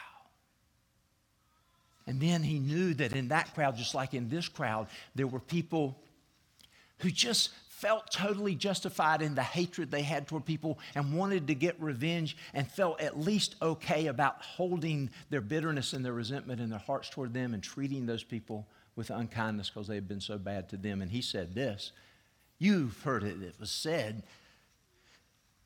And 2.07 2.21
then 2.21 2.43
he 2.43 2.59
knew 2.59 2.95
that 2.95 3.13
in 3.13 3.29
that 3.29 3.55
crowd, 3.55 3.77
just 3.77 3.95
like 3.95 4.15
in 4.15 4.29
this 4.29 4.49
crowd, 4.49 4.89
there 5.15 5.27
were 5.27 5.41
people 5.41 5.99
who 6.99 7.11
just 7.11 7.51
felt 7.69 8.11
totally 8.11 8.55
justified 8.55 9.21
in 9.21 9.35
the 9.35 9.43
hatred 9.43 9.91
they 9.91 10.03
had 10.03 10.27
toward 10.27 10.45
people 10.45 10.79
and 10.95 11.13
wanted 11.13 11.49
to 11.49 11.55
get 11.55 11.79
revenge 11.81 12.37
and 12.55 12.67
felt 12.71 13.01
at 13.01 13.19
least 13.19 13.57
okay 13.61 14.07
about 14.07 14.41
holding 14.41 15.11
their 15.29 15.41
bitterness 15.41 15.93
and 15.93 16.05
their 16.05 16.13
resentment 16.13 16.61
in 16.61 16.71
their 16.71 16.79
hearts 16.79 17.11
toward 17.11 17.35
them 17.35 17.53
and 17.53 17.63
treating 17.63 18.07
those 18.07 18.23
people 18.23 18.67
with 18.97 19.11
unkindness 19.11 19.71
because 19.71 19.89
they 19.89 19.97
had 19.97 20.09
been 20.09 20.21
so 20.21 20.39
bad 20.39 20.69
to 20.69 20.77
them. 20.77 21.03
And 21.03 21.11
he 21.11 21.21
said 21.21 21.55
this 21.55 21.93
You've 22.59 23.03
heard 23.03 23.25
it, 23.25 23.43
it 23.43 23.57
was 23.59 23.71
said, 23.71 24.23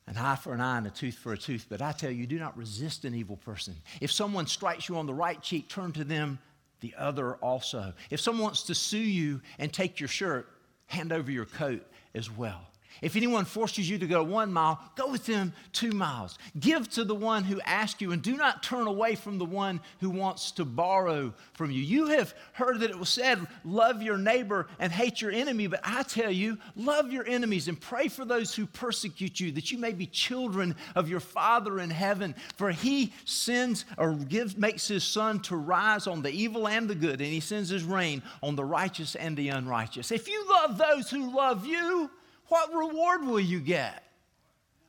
an 0.09 0.17
eye 0.17 0.35
for 0.35 0.53
an 0.53 0.59
eye 0.59 0.79
and 0.79 0.87
a 0.87 0.89
tooth 0.89 1.15
for 1.15 1.33
a 1.33 1.37
tooth. 1.37 1.67
But 1.69 1.81
I 1.81 1.91
tell 1.91 2.09
you, 2.09 2.25
do 2.25 2.39
not 2.39 2.57
resist 2.57 3.05
an 3.05 3.13
evil 3.13 3.37
person. 3.37 3.75
If 4.01 4.11
someone 4.11 4.47
strikes 4.47 4.89
you 4.89 4.97
on 4.97 5.05
the 5.05 5.13
right 5.13 5.39
cheek, 5.41 5.69
turn 5.69 5.91
to 5.93 6.03
them 6.03 6.39
the 6.81 6.95
other 6.97 7.35
also. 7.35 7.93
If 8.09 8.19
someone 8.19 8.43
wants 8.43 8.63
to 8.63 8.75
sue 8.75 8.97
you 8.97 9.41
and 9.59 9.71
take 9.71 9.99
your 9.99 10.09
shirt, 10.09 10.47
hand 10.87 11.13
over 11.13 11.29
your 11.29 11.45
coat 11.45 11.85
as 12.15 12.31
well. 12.31 12.61
If 13.01 13.15
anyone 13.15 13.45
forces 13.45 13.89
you 13.89 13.97
to 13.99 14.07
go 14.07 14.23
one 14.23 14.51
mile, 14.51 14.79
go 14.95 15.09
with 15.09 15.25
them 15.25 15.53
two 15.71 15.91
miles. 15.91 16.37
Give 16.59 16.89
to 16.91 17.03
the 17.03 17.15
one 17.15 17.43
who 17.43 17.61
asks 17.61 18.01
you, 18.01 18.11
and 18.11 18.21
do 18.21 18.35
not 18.35 18.63
turn 18.63 18.87
away 18.87 19.15
from 19.15 19.37
the 19.37 19.45
one 19.45 19.79
who 19.99 20.09
wants 20.09 20.51
to 20.51 20.65
borrow 20.65 21.33
from 21.53 21.71
you. 21.71 21.81
You 21.81 22.07
have 22.07 22.33
heard 22.53 22.81
that 22.81 22.89
it 22.89 22.99
was 22.99 23.09
said, 23.09 23.45
Love 23.63 24.01
your 24.01 24.17
neighbor 24.17 24.67
and 24.79 24.91
hate 24.91 25.21
your 25.21 25.31
enemy, 25.31 25.67
but 25.67 25.79
I 25.83 26.03
tell 26.03 26.31
you, 26.31 26.57
love 26.75 27.11
your 27.11 27.25
enemies 27.25 27.67
and 27.67 27.79
pray 27.79 28.07
for 28.07 28.25
those 28.25 28.53
who 28.53 28.65
persecute 28.65 29.39
you, 29.39 29.51
that 29.53 29.71
you 29.71 29.77
may 29.77 29.93
be 29.93 30.05
children 30.05 30.75
of 30.95 31.09
your 31.09 31.19
Father 31.19 31.79
in 31.79 31.89
heaven. 31.89 32.35
For 32.57 32.71
he 32.71 33.13
sends 33.25 33.85
or 33.97 34.13
gives, 34.13 34.57
makes 34.57 34.87
his 34.87 35.03
sun 35.03 35.39
to 35.41 35.55
rise 35.55 36.07
on 36.07 36.21
the 36.21 36.31
evil 36.31 36.67
and 36.67 36.89
the 36.89 36.95
good, 36.95 37.21
and 37.21 37.31
he 37.31 37.39
sends 37.39 37.69
his 37.69 37.83
rain 37.83 38.21
on 38.43 38.55
the 38.55 38.65
righteous 38.65 39.15
and 39.15 39.37
the 39.37 39.49
unrighteous. 39.49 40.11
If 40.11 40.27
you 40.27 40.45
love 40.49 40.77
those 40.77 41.09
who 41.09 41.33
love 41.33 41.65
you, 41.65 42.09
what 42.49 42.73
reward 42.73 43.23
will 43.23 43.39
you 43.39 43.59
get? 43.59 44.03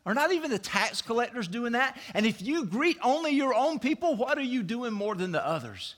Are 0.06 0.14
not 0.14 0.32
even 0.32 0.50
the 0.50 0.58
tax 0.58 1.02
collectors 1.02 1.46
doing 1.46 1.72
that? 1.72 1.98
And 2.14 2.24
if 2.24 2.40
you 2.42 2.64
greet 2.64 2.96
only 3.02 3.32
your 3.32 3.54
own 3.54 3.78
people, 3.78 4.16
what 4.16 4.38
are 4.38 4.42
you 4.42 4.62
doing 4.62 4.92
more 4.92 5.14
than 5.14 5.30
the 5.30 5.46
others? 5.46 5.94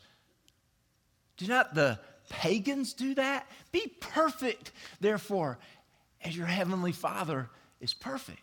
Do 1.36 1.46
not 1.46 1.74
the 1.74 1.98
pagans 2.28 2.92
do 2.92 3.14
that? 3.14 3.48
Be 3.70 3.92
perfect, 4.00 4.72
therefore, 5.00 5.58
as 6.22 6.36
your 6.36 6.46
heavenly 6.46 6.92
Father 6.92 7.48
is 7.80 7.94
perfect. 7.94 8.40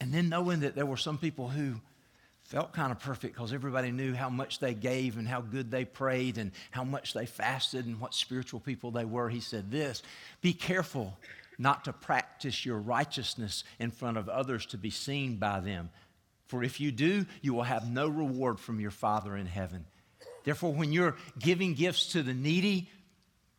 And 0.00 0.12
then 0.12 0.28
knowing 0.28 0.60
that 0.60 0.74
there 0.74 0.86
were 0.86 0.96
some 0.96 1.18
people 1.18 1.48
who 1.48 1.80
felt 2.48 2.72
kind 2.72 2.90
of 2.90 2.98
perfect 2.98 3.34
because 3.34 3.52
everybody 3.52 3.90
knew 3.90 4.14
how 4.14 4.30
much 4.30 4.58
they 4.58 4.72
gave 4.72 5.18
and 5.18 5.28
how 5.28 5.42
good 5.42 5.70
they 5.70 5.84
prayed 5.84 6.38
and 6.38 6.50
how 6.70 6.82
much 6.82 7.12
they 7.12 7.26
fasted 7.26 7.84
and 7.84 8.00
what 8.00 8.14
spiritual 8.14 8.58
people 8.58 8.90
they 8.90 9.04
were. 9.04 9.28
He 9.28 9.40
said 9.40 9.70
this 9.70 10.02
Be 10.40 10.54
careful 10.54 11.16
not 11.58 11.84
to 11.84 11.92
practice 11.92 12.64
your 12.64 12.78
righteousness 12.78 13.64
in 13.78 13.90
front 13.90 14.16
of 14.16 14.30
others 14.30 14.64
to 14.66 14.78
be 14.78 14.88
seen 14.88 15.36
by 15.36 15.60
them. 15.60 15.90
For 16.46 16.64
if 16.64 16.80
you 16.80 16.90
do, 16.90 17.26
you 17.42 17.52
will 17.52 17.64
have 17.64 17.90
no 17.90 18.08
reward 18.08 18.58
from 18.58 18.80
your 18.80 18.90
Father 18.90 19.36
in 19.36 19.44
heaven. 19.44 19.84
Therefore, 20.44 20.72
when 20.72 20.90
you're 20.90 21.16
giving 21.38 21.74
gifts 21.74 22.12
to 22.12 22.22
the 22.22 22.32
needy, 22.32 22.88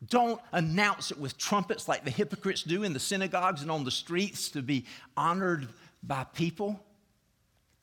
don't 0.04 0.40
announce 0.50 1.12
it 1.12 1.18
with 1.18 1.38
trumpets 1.38 1.86
like 1.86 2.04
the 2.04 2.10
hypocrites 2.10 2.64
do 2.64 2.82
in 2.82 2.92
the 2.92 2.98
synagogues 2.98 3.62
and 3.62 3.70
on 3.70 3.84
the 3.84 3.90
streets 3.92 4.48
to 4.50 4.62
be 4.62 4.86
honored 5.16 5.68
by 6.02 6.24
people. 6.24 6.80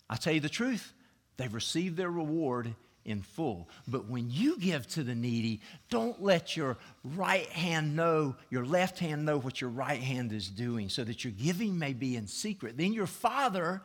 I 0.10 0.18
tell 0.18 0.34
you 0.34 0.42
the 0.42 0.50
truth, 0.50 0.92
They've 1.38 1.54
received 1.54 1.98
their 1.98 2.12
reward 2.12 2.74
in 3.06 3.22
full. 3.22 3.70
But 3.88 4.10
when 4.10 4.30
you 4.30 4.60
give 4.60 4.86
to 4.90 5.04
the 5.04 5.16
needy, 5.16 5.62
don't 5.90 6.22
let 6.22 6.58
your 6.58 6.78
right 7.04 7.48
hand 7.48 7.96
know, 7.96 8.36
your 8.50 8.66
left 8.66 9.00
hand 9.00 9.26
know 9.26 9.40
what 9.40 9.62
your 9.62 9.70
right 9.70 10.02
hand 10.02 10.34
is 10.34 10.50
doing, 10.50 10.90
so 10.90 11.04
that 11.04 11.24
your 11.24 11.32
giving 11.32 11.80
may 11.80 11.94
be 11.94 12.18
in 12.18 12.28
secret. 12.28 12.78
Then 12.78 12.94
your 12.94 13.08
Father, 13.08 13.82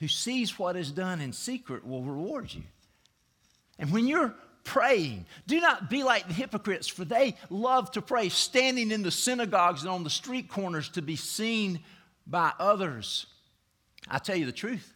who 0.00 0.08
sees 0.08 0.58
what 0.58 0.74
is 0.74 0.90
done 0.90 1.20
in 1.20 1.32
secret, 1.32 1.86
will 1.86 2.02
reward 2.02 2.52
you. 2.52 2.62
And 3.78 3.92
when 3.92 4.08
you're 4.08 4.34
praying, 4.64 5.26
do 5.46 5.60
not 5.60 5.90
be 5.90 6.02
like 6.02 6.26
the 6.26 6.34
hypocrites, 6.34 6.88
for 6.88 7.04
they 7.04 7.36
love 7.50 7.90
to 7.92 8.02
pray, 8.02 8.30
standing 8.30 8.90
in 8.90 9.02
the 9.02 9.10
synagogues 9.10 9.82
and 9.82 9.90
on 9.90 10.02
the 10.02 10.10
street 10.10 10.48
corners 10.48 10.88
to 10.90 11.02
be 11.02 11.16
seen 11.16 11.80
by 12.26 12.52
others. 12.58 13.26
I 14.08 14.18
tell 14.18 14.36
you 14.36 14.46
the 14.46 14.52
truth. 14.52 14.93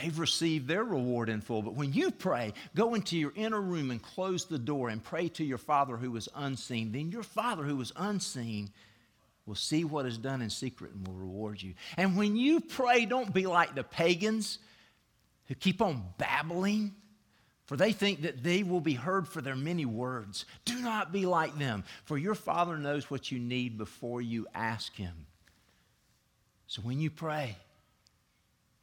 They've 0.00 0.18
received 0.18 0.68
their 0.68 0.84
reward 0.84 1.28
in 1.28 1.40
full. 1.40 1.62
But 1.62 1.74
when 1.74 1.92
you 1.92 2.10
pray, 2.10 2.52
go 2.74 2.94
into 2.94 3.16
your 3.16 3.32
inner 3.34 3.60
room 3.60 3.90
and 3.90 4.02
close 4.02 4.44
the 4.44 4.58
door 4.58 4.90
and 4.90 5.02
pray 5.02 5.28
to 5.30 5.44
your 5.44 5.58
Father 5.58 5.96
who 5.96 6.14
is 6.16 6.28
unseen. 6.34 6.92
Then 6.92 7.10
your 7.10 7.22
Father 7.22 7.64
who 7.64 7.80
is 7.80 7.92
unseen 7.96 8.70
will 9.46 9.54
see 9.54 9.84
what 9.84 10.06
is 10.06 10.18
done 10.18 10.42
in 10.42 10.50
secret 10.50 10.92
and 10.92 11.06
will 11.06 11.14
reward 11.14 11.62
you. 11.62 11.74
And 11.96 12.16
when 12.16 12.36
you 12.36 12.60
pray, 12.60 13.06
don't 13.06 13.32
be 13.32 13.46
like 13.46 13.74
the 13.74 13.82
pagans 13.82 14.58
who 15.46 15.54
keep 15.54 15.80
on 15.80 16.04
babbling, 16.18 16.94
for 17.64 17.76
they 17.76 17.92
think 17.92 18.22
that 18.22 18.42
they 18.42 18.62
will 18.62 18.80
be 18.80 18.94
heard 18.94 19.26
for 19.26 19.40
their 19.40 19.56
many 19.56 19.86
words. 19.86 20.44
Do 20.64 20.78
not 20.80 21.12
be 21.12 21.26
like 21.26 21.58
them, 21.58 21.82
for 22.04 22.18
your 22.18 22.34
Father 22.34 22.76
knows 22.76 23.10
what 23.10 23.32
you 23.32 23.38
need 23.38 23.78
before 23.78 24.20
you 24.20 24.46
ask 24.54 24.94
Him. 24.94 25.26
So 26.66 26.82
when 26.82 27.00
you 27.00 27.10
pray, 27.10 27.56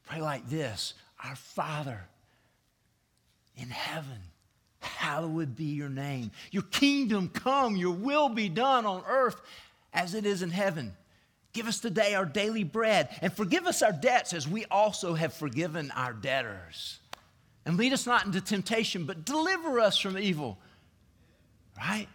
Pray 0.06 0.22
like 0.22 0.48
this 0.50 0.94
Our 1.28 1.36
Father 1.36 2.02
in 3.58 3.70
heaven, 3.70 4.20
hallowed 4.80 5.56
be 5.56 5.66
your 5.66 5.90
name. 5.90 6.32
Your 6.52 6.64
kingdom 6.64 7.30
come, 7.30 7.76
your 7.76 7.94
will 7.94 8.30
be 8.30 8.50
done 8.50 8.86
on 8.86 9.04
earth 9.08 9.40
as 9.94 10.14
it 10.14 10.26
is 10.26 10.42
in 10.42 10.52
heaven. 10.52 10.94
Give 11.54 11.68
us 11.68 11.80
today 11.80 12.14
our 12.14 12.26
daily 12.26 12.64
bread 12.64 13.10
and 13.22 13.32
forgive 13.32 13.66
us 13.66 13.82
our 13.82 13.94
debts 13.94 14.34
as 14.34 14.48
we 14.48 14.66
also 14.66 15.14
have 15.14 15.34
forgiven 15.34 15.90
our 15.92 16.14
debtors. 16.14 17.00
And 17.66 17.78
lead 17.78 17.94
us 17.94 18.06
not 18.06 18.26
into 18.26 18.42
temptation, 18.42 19.06
but 19.06 19.26
deliver 19.26 19.80
us 19.80 19.98
from 19.98 20.20
evil. 20.20 20.60
Right? 21.78 22.08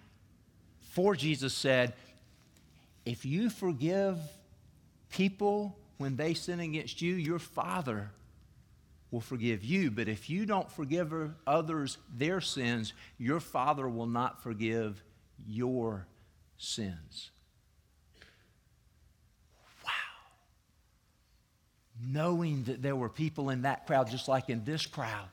For 0.91 1.17
Jesus 1.17 1.55
said, 1.55 1.95
If 3.05 3.25
you 3.25 3.51
forgive 3.51 4.19
people 5.11 5.77
when 5.99 6.17
they 6.17 6.35
sin 6.35 6.61
against 6.61 7.03
you, 7.03 7.15
your 7.15 7.39
Father 7.41 8.11
will 9.11 9.21
forgive 9.21 9.65
you. 9.65 9.91
But 9.91 10.09
if 10.09 10.31
you 10.31 10.47
don't 10.47 10.71
forgive 10.71 11.13
others 11.47 11.99
their 12.15 12.41
sins, 12.41 12.93
your 13.19 13.41
Father 13.41 13.89
will 13.89 14.07
not 14.07 14.43
forgive 14.43 15.03
your 15.47 16.07
sins. 16.57 17.31
Wow. 19.85 19.91
Knowing 22.03 22.65
that 22.65 22.83
there 22.83 22.97
were 22.97 23.09
people 23.09 23.51
in 23.51 23.63
that 23.63 23.87
crowd, 23.87 24.11
just 24.11 24.29
like 24.29 24.49
in 24.49 24.65
this 24.65 24.87
crowd, 24.87 25.29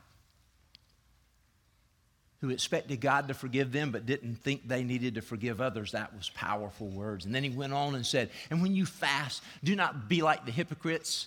who 2.40 2.50
expected 2.50 3.00
God 3.00 3.28
to 3.28 3.34
forgive 3.34 3.72
them 3.72 3.90
but 3.90 4.06
didn't 4.06 4.36
think 4.36 4.68
they 4.68 4.84
needed 4.84 5.16
to 5.16 5.22
forgive 5.22 5.60
others. 5.60 5.92
That 5.92 6.14
was 6.16 6.30
powerful 6.30 6.86
words. 6.86 7.24
And 7.24 7.34
then 7.34 7.42
he 7.42 7.50
went 7.50 7.72
on 7.72 7.94
and 7.96 8.06
said, 8.06 8.30
And 8.50 8.62
when 8.62 8.76
you 8.76 8.86
fast, 8.86 9.42
do 9.64 9.74
not 9.74 10.08
be 10.08 10.22
like 10.22 10.46
the 10.46 10.52
hypocrites, 10.52 11.26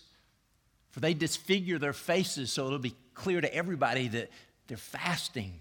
for 0.91 0.99
they 0.99 1.13
disfigure 1.13 1.79
their 1.79 1.93
faces 1.93 2.51
so 2.51 2.67
it'll 2.67 2.79
be 2.79 2.95
clear 3.13 3.41
to 3.41 3.53
everybody 3.53 4.07
that 4.09 4.29
they're 4.67 4.77
fasting. 4.77 5.53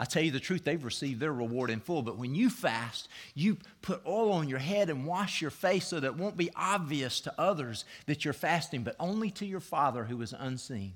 I 0.00 0.04
tell 0.04 0.22
you 0.22 0.30
the 0.30 0.38
truth, 0.38 0.62
they've 0.62 0.84
received 0.84 1.18
their 1.18 1.32
reward 1.32 1.70
in 1.70 1.80
full. 1.80 2.02
But 2.02 2.18
when 2.18 2.34
you 2.34 2.50
fast, 2.50 3.08
you 3.34 3.58
put 3.82 4.00
oil 4.06 4.32
on 4.32 4.48
your 4.48 4.60
head 4.60 4.90
and 4.90 5.04
wash 5.04 5.42
your 5.42 5.50
face 5.50 5.88
so 5.88 5.98
that 5.98 6.06
it 6.06 6.16
won't 6.16 6.36
be 6.36 6.50
obvious 6.54 7.20
to 7.22 7.34
others 7.36 7.84
that 8.06 8.24
you're 8.24 8.32
fasting, 8.32 8.84
but 8.84 8.94
only 9.00 9.30
to 9.32 9.46
your 9.46 9.60
Father 9.60 10.04
who 10.04 10.22
is 10.22 10.32
unseen. 10.38 10.94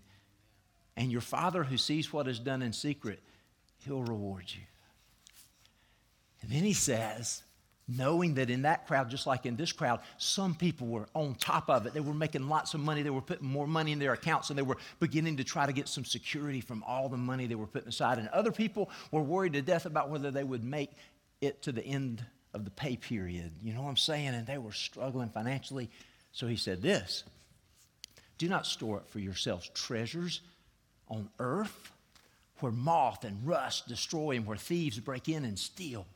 And 0.97 1.11
your 1.11 1.21
Father 1.21 1.65
who 1.65 1.77
sees 1.77 2.13
what 2.13 2.29
is 2.29 2.39
done 2.39 2.63
in 2.63 2.73
secret, 2.73 3.21
he'll 3.85 4.05
reward 4.05 4.45
you. 4.49 4.63
And 6.43 6.51
then 6.51 6.63
he 6.63 6.75
says, 6.75 7.43
knowing 7.89 8.35
that 8.35 8.51
in 8.51 8.63
that 8.63 8.87
crowd, 8.87 9.11
just 9.11 9.27
like 9.27 9.45
in 9.45 9.57
this 9.57 9.73
crowd, 9.73 10.01
some 10.19 10.55
people 10.55 10.87
were 10.87 11.07
on 11.15 11.35
top 11.35 11.69
of 11.69 11.87
it. 11.87 11.95
They 11.95 12.01
were 12.01 12.15
making 12.15 12.49
lots 12.49 12.75
of 12.75 12.81
money. 12.81 13.03
They 13.03 13.11
were 13.11 13.21
putting 13.21 13.49
more 13.49 13.67
money 13.67 13.93
in 13.93 13.99
their 13.99 14.13
accounts, 14.13 14.51
and 14.51 14.59
they 14.59 14.63
were 14.63 14.77
beginning 15.01 15.37
to 15.39 15.45
try 15.45 15.67
to 15.67 15.73
get 15.73 15.89
some 15.89 16.05
security 16.05 16.61
from 16.61 16.85
all 16.85 17.09
the 17.09 17.17
money 17.17 17.47
they 17.47 17.55
were 17.55 17.67
putting 17.67 17.89
aside. 17.89 18.19
And 18.19 18.29
other 18.29 18.53
people 18.53 18.91
were 19.11 19.23
worried 19.23 19.55
to 19.55 19.63
death 19.63 19.87
about 19.87 20.11
whether 20.11 20.31
they 20.31 20.45
would 20.45 20.65
make 20.65 20.91
it 21.41 21.63
to 21.63 21.73
the 21.73 21.85
end 21.85 22.25
of 22.55 22.65
the 22.65 22.71
pay 22.71 22.97
period. 22.97 23.53
You 23.63 23.75
know 23.75 23.83
what 23.83 23.89
I'm 23.89 23.97
saying? 23.97 24.29
And 24.29 24.47
they 24.47 24.59
were 24.59 24.73
struggling 24.73 25.31
financially. 25.31 25.91
So 26.33 26.47
he 26.47 26.57
said 26.57 26.83
this 26.83 27.25
Do 28.39 28.49
not 28.49 28.67
store 28.67 28.99
up 28.99 29.11
for 29.11 29.19
yourselves 29.19 29.71
treasures 29.75 30.41
on 31.09 31.29
earth 31.39 31.93
where 32.61 32.73
moth 32.73 33.25
and 33.25 33.45
rust 33.47 33.89
destroy 33.89 34.37
and 34.37 34.47
where 34.47 34.57
thieves 34.57 34.99
break 35.01 35.29
in 35.29 35.45
and 35.45 35.59
steal. 35.59 36.07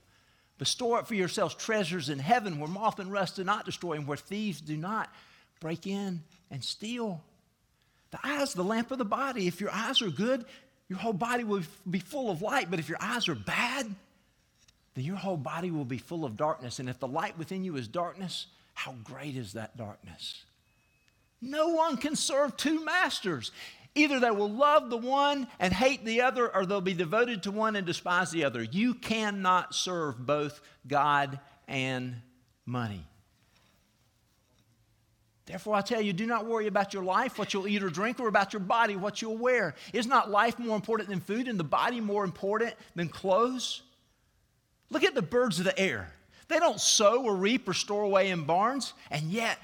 But 0.59 0.69
store 0.69 0.99
up 0.99 1.07
for 1.07 1.15
yourselves 1.15 1.55
treasures 1.55 2.09
in 2.09 2.19
heaven 2.19 2.59
where 2.59 2.69
moth 2.69 2.99
and 2.99 3.13
rust 3.13 3.37
do 3.37 3.45
not 3.45 3.67
destroy 3.67 3.93
and 3.93 4.07
where 4.07 4.17
thieves 4.17 4.61
do 4.61 4.77
not 4.77 5.13
break 5.61 5.87
in 5.87 6.23
and 6.51 6.65
steal. 6.65 7.23
The 8.11 8.19
eye's 8.23 8.55
the 8.55 8.65
lamp 8.65 8.91
of 8.91 8.99
the 8.99 9.05
body. 9.05 9.47
If 9.47 9.61
your 9.61 9.71
eyes 9.71 10.01
are 10.01 10.11
good, 10.11 10.45
your 10.89 10.99
whole 10.99 11.13
body 11.13 11.45
will 11.45 11.63
be 11.89 11.99
full 11.99 12.31
of 12.31 12.41
light. 12.41 12.71
But 12.71 12.79
if 12.79 12.89
your 12.89 12.99
eyes 13.01 13.29
are 13.29 13.35
bad, 13.35 13.95
then 14.95 15.05
your 15.05 15.17
whole 15.17 15.37
body 15.37 15.71
will 15.71 15.85
be 15.85 15.99
full 15.99 16.25
of 16.25 16.37
darkness. 16.37 16.79
And 16.79 16.89
if 16.89 16.99
the 16.99 17.09
light 17.09 17.37
within 17.39 17.65
you 17.65 17.77
is 17.77 17.89
darkness, 17.89 18.47
how 18.75 18.95
great 19.05 19.37
is 19.37 19.53
that 19.55 19.77
darkness? 19.77 20.45
No 21.43 21.69
one 21.69 21.97
can 21.97 22.17
serve 22.17 22.57
two 22.57 22.85
masters. 22.85 23.51
Either 23.97 24.21
they 24.21 24.31
will 24.31 24.50
love 24.50 24.91
the 24.91 24.97
one 24.97 25.49
and 25.59 25.73
hate 25.73 26.05
the 26.05 26.21
other, 26.21 26.55
or 26.55 26.67
they'll 26.67 26.81
be 26.81 26.95
devoted 26.95 27.43
to 27.43 27.50
one 27.50 27.75
and 27.75 27.87
despise 27.87 28.31
the 28.31 28.45
other. 28.45 28.62
You 28.62 28.95
cannot 28.95 29.75
serve 29.75 30.25
both 30.25 30.61
God 30.87 31.41
and 31.67 32.17
money. 32.67 33.05
Therefore, 35.47 35.76
I 35.76 35.81
tell 35.81 36.00
you, 36.00 36.12
do 36.12 36.26
not 36.26 36.45
worry 36.45 36.67
about 36.67 36.93
your 36.93 37.05
life, 37.05 37.38
what 37.38 37.55
you'll 37.55 37.69
eat 37.69 37.83
or 37.83 37.88
drink, 37.88 38.21
or 38.21 38.29
about 38.29 38.53
your 38.53 38.61
body, 38.61 38.97
what 38.97 39.23
you'll 39.23 39.38
wear. 39.38 39.75
Is 39.93 40.07
not 40.07 40.31
life 40.31 40.59
more 40.59 40.76
important 40.76 41.09
than 41.09 41.21
food, 41.21 41.49
and 41.49 41.59
the 41.59 41.65
body 41.65 42.00
more 42.00 42.25
important 42.25 42.75
than 42.97 43.09
clothes? 43.09 43.83
Look 44.91 45.05
at 45.05 45.15
the 45.15 45.23
birds 45.23 45.59
of 45.59 45.65
the 45.65 45.79
air. 45.79 46.12
They 46.49 46.59
don't 46.59 46.81
sow 46.81 47.25
or 47.25 47.35
reap 47.35 47.69
or 47.69 47.75
store 47.75 48.03
away 48.03 48.31
in 48.31 48.45
barns, 48.45 48.93
and 49.11 49.31
yet 49.31 49.59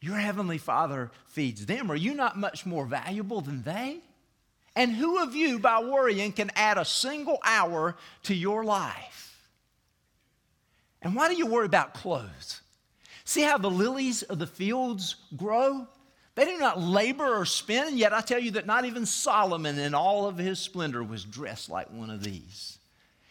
your 0.00 0.16
heavenly 0.16 0.58
Father 0.58 1.10
feeds 1.28 1.66
them. 1.66 1.90
Are 1.90 1.96
you 1.96 2.14
not 2.14 2.38
much 2.38 2.64
more 2.64 2.86
valuable 2.86 3.40
than 3.40 3.62
they? 3.62 4.00
And 4.74 4.92
who 4.92 5.22
of 5.22 5.34
you, 5.34 5.58
by 5.58 5.82
worrying, 5.82 6.32
can 6.32 6.50
add 6.54 6.78
a 6.78 6.84
single 6.84 7.38
hour 7.44 7.96
to 8.24 8.34
your 8.34 8.64
life? 8.64 9.48
And 11.02 11.14
why 11.14 11.28
do 11.28 11.36
you 11.36 11.46
worry 11.46 11.66
about 11.66 11.94
clothes? 11.94 12.60
See 13.24 13.42
how 13.42 13.58
the 13.58 13.70
lilies 13.70 14.22
of 14.22 14.38
the 14.38 14.46
fields 14.46 15.16
grow? 15.36 15.86
They 16.34 16.44
do 16.44 16.58
not 16.58 16.80
labor 16.80 17.36
or 17.36 17.44
spin, 17.44 17.88
And 17.88 17.98
yet 17.98 18.12
I 18.12 18.20
tell 18.20 18.38
you 18.38 18.52
that 18.52 18.66
not 18.66 18.84
even 18.84 19.04
Solomon 19.06 19.78
in 19.78 19.94
all 19.94 20.26
of 20.26 20.38
his 20.38 20.58
splendor 20.58 21.04
was 21.04 21.24
dressed 21.24 21.68
like 21.68 21.90
one 21.90 22.10
of 22.10 22.22
these. 22.22 22.78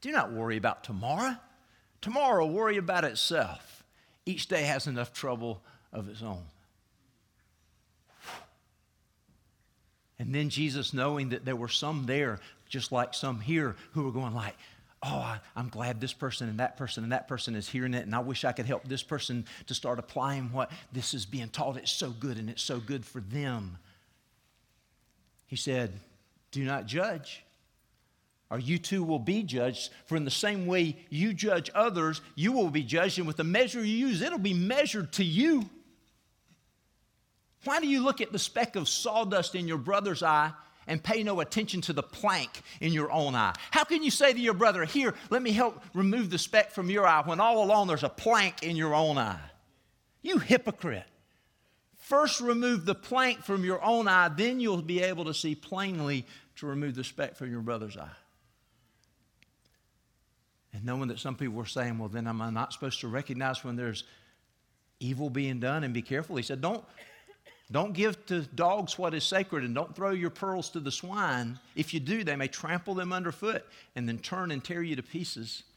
Do 0.00 0.12
not 0.12 0.32
worry 0.32 0.56
about 0.56 0.84
tomorrow. 0.84 1.36
Tomorrow 2.00 2.46
will 2.46 2.54
worry 2.54 2.76
about 2.76 3.04
itself. 3.04 3.82
Each 4.24 4.46
day 4.46 4.62
has 4.62 4.86
enough 4.86 5.12
trouble 5.12 5.62
of 5.92 6.08
its 6.08 6.22
own. 6.22 6.44
And 10.18 10.34
then 10.34 10.48
Jesus, 10.48 10.92
knowing 10.92 11.30
that 11.30 11.44
there 11.44 11.56
were 11.56 11.68
some 11.68 12.06
there, 12.06 12.40
just 12.68 12.92
like 12.92 13.14
some 13.14 13.40
here, 13.40 13.76
who 13.92 14.02
were 14.02 14.12
going 14.12 14.34
like, 14.34 14.54
oh, 15.02 15.08
I, 15.08 15.40
am 15.56 15.68
glad 15.68 16.00
this 16.00 16.12
person 16.12 16.48
and 16.48 16.58
that 16.58 16.76
person 16.76 17.04
and 17.04 17.12
that 17.12 17.28
person 17.28 17.54
is 17.54 17.68
hearing 17.68 17.94
it, 17.94 18.04
and 18.04 18.14
I 18.14 18.18
wish 18.18 18.44
I 18.44 18.52
could 18.52 18.66
help 18.66 18.84
this 18.84 19.02
person 19.02 19.46
to 19.66 19.74
start 19.74 19.98
applying 19.98 20.52
what 20.52 20.70
this 20.92 21.14
is 21.14 21.24
being 21.24 21.48
taught. 21.48 21.76
It's 21.76 21.90
so 21.90 22.10
good, 22.10 22.36
and 22.36 22.50
it's 22.50 22.62
so 22.62 22.80
good 22.80 23.04
for 23.04 23.20
them. 23.20 23.78
He 25.46 25.56
said, 25.56 26.00
Do 26.50 26.64
not 26.64 26.86
judge, 26.86 27.44
or 28.50 28.58
you 28.58 28.78
too 28.78 29.04
will 29.04 29.18
be 29.18 29.42
judged. 29.42 29.90
For 30.06 30.16
in 30.16 30.24
the 30.24 30.30
same 30.30 30.66
way 30.66 30.96
you 31.10 31.34
judge 31.34 31.70
others, 31.74 32.20
you 32.34 32.52
will 32.52 32.70
be 32.70 32.82
judged. 32.82 33.18
And 33.18 33.26
with 33.26 33.36
the 33.36 33.44
measure 33.44 33.84
you 33.84 34.08
use, 34.08 34.22
it'll 34.22 34.38
be 34.38 34.54
measured 34.54 35.12
to 35.14 35.24
you. 35.24 35.68
Why 37.64 37.80
do 37.80 37.86
you 37.86 38.02
look 38.02 38.20
at 38.20 38.32
the 38.32 38.38
speck 38.38 38.76
of 38.76 38.88
sawdust 38.88 39.54
in 39.54 39.68
your 39.68 39.78
brother's 39.78 40.22
eye 40.22 40.52
and 40.86 41.02
pay 41.02 41.22
no 41.22 41.40
attention 41.40 41.82
to 41.82 41.92
the 41.92 42.02
plank 42.02 42.62
in 42.80 42.92
your 42.92 43.10
own 43.12 43.34
eye? 43.34 43.54
How 43.70 43.84
can 43.84 44.02
you 44.02 44.10
say 44.10 44.32
to 44.32 44.40
your 44.40 44.54
brother, 44.54 44.84
Here, 44.84 45.12
let 45.28 45.42
me 45.42 45.50
help 45.50 45.82
remove 45.92 46.30
the 46.30 46.38
speck 46.38 46.70
from 46.70 46.88
your 46.88 47.06
eye, 47.06 47.22
when 47.24 47.40
all 47.40 47.62
along 47.62 47.88
there's 47.88 48.04
a 48.04 48.08
plank 48.08 48.62
in 48.62 48.76
your 48.76 48.94
own 48.94 49.18
eye? 49.18 49.40
You 50.22 50.38
hypocrite. 50.38 51.04
First, 51.96 52.40
remove 52.40 52.86
the 52.86 52.94
plank 52.94 53.40
from 53.40 53.64
your 53.64 53.84
own 53.84 54.08
eye, 54.08 54.30
then 54.34 54.60
you'll 54.60 54.80
be 54.80 55.02
able 55.02 55.26
to 55.26 55.34
see 55.34 55.54
plainly 55.54 56.24
to 56.56 56.66
remove 56.66 56.94
the 56.94 57.04
speck 57.04 57.36
from 57.36 57.50
your 57.50 57.60
brother's 57.60 57.98
eye. 57.98 58.08
And 60.78 60.86
knowing 60.86 61.08
that 61.08 61.18
some 61.18 61.34
people 61.34 61.56
were 61.56 61.66
saying, 61.66 61.98
well, 61.98 62.08
then 62.08 62.28
am 62.28 62.40
I 62.40 62.50
not 62.50 62.72
supposed 62.72 63.00
to 63.00 63.08
recognize 63.08 63.64
when 63.64 63.74
there's 63.74 64.04
evil 65.00 65.28
being 65.28 65.58
done 65.58 65.82
and 65.82 65.92
be 65.92 66.02
careful? 66.02 66.36
He 66.36 66.42
said, 66.44 66.60
don't, 66.60 66.84
don't 67.72 67.92
give 67.92 68.24
to 68.26 68.42
dogs 68.42 68.96
what 68.96 69.12
is 69.12 69.24
sacred 69.24 69.64
and 69.64 69.74
don't 69.74 69.94
throw 69.96 70.10
your 70.12 70.30
pearls 70.30 70.70
to 70.70 70.80
the 70.80 70.92
swine. 70.92 71.58
If 71.74 71.92
you 71.92 71.98
do, 71.98 72.22
they 72.22 72.36
may 72.36 72.46
trample 72.46 72.94
them 72.94 73.12
underfoot 73.12 73.66
and 73.96 74.08
then 74.08 74.18
turn 74.18 74.52
and 74.52 74.62
tear 74.62 74.80
you 74.82 74.96
to 74.96 75.02
pieces. 75.02 75.64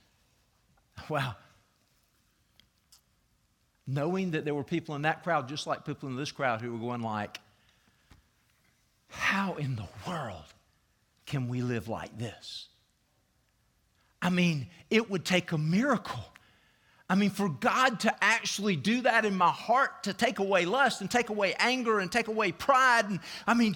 Wow. 1.10 1.36
Knowing 3.88 4.32
that 4.32 4.46
there 4.46 4.54
were 4.54 4.64
people 4.64 4.94
in 4.94 5.02
that 5.02 5.24
crowd, 5.24 5.50
just 5.50 5.66
like 5.66 5.84
people 5.84 6.08
in 6.10 6.16
this 6.16 6.32
crowd, 6.32 6.62
who 6.62 6.72
were 6.72 6.78
going 6.78 7.02
like, 7.02 7.40
how 9.08 9.56
in 9.56 9.76
the 9.76 9.88
world 10.08 10.44
can 11.26 11.48
we 11.48 11.64
live 11.64 11.88
like 11.88 12.16
this? 12.20 12.68
I 14.22 14.30
mean, 14.30 14.68
it 14.90 15.10
would 15.10 15.26
take 15.26 15.52
a 15.52 15.58
miracle. 15.58 16.24
I 17.10 17.16
mean, 17.16 17.30
for 17.30 17.50
God 17.50 18.00
to 18.02 18.24
actually 18.24 18.76
do 18.76 19.02
that 19.02 19.26
in 19.26 19.36
my 19.36 19.50
heart, 19.50 20.04
to 20.04 20.14
take 20.14 20.40
away 20.40 20.66
lust 20.66 21.02
and 21.02 21.12
take 21.12 21.30
away 21.30 21.54
anger 21.60 22.00
and 22.00 22.10
take 22.12 22.30
away 22.30 22.54
pride. 22.54 23.06
And 23.10 23.20
I 23.46 23.54
mean, 23.54 23.76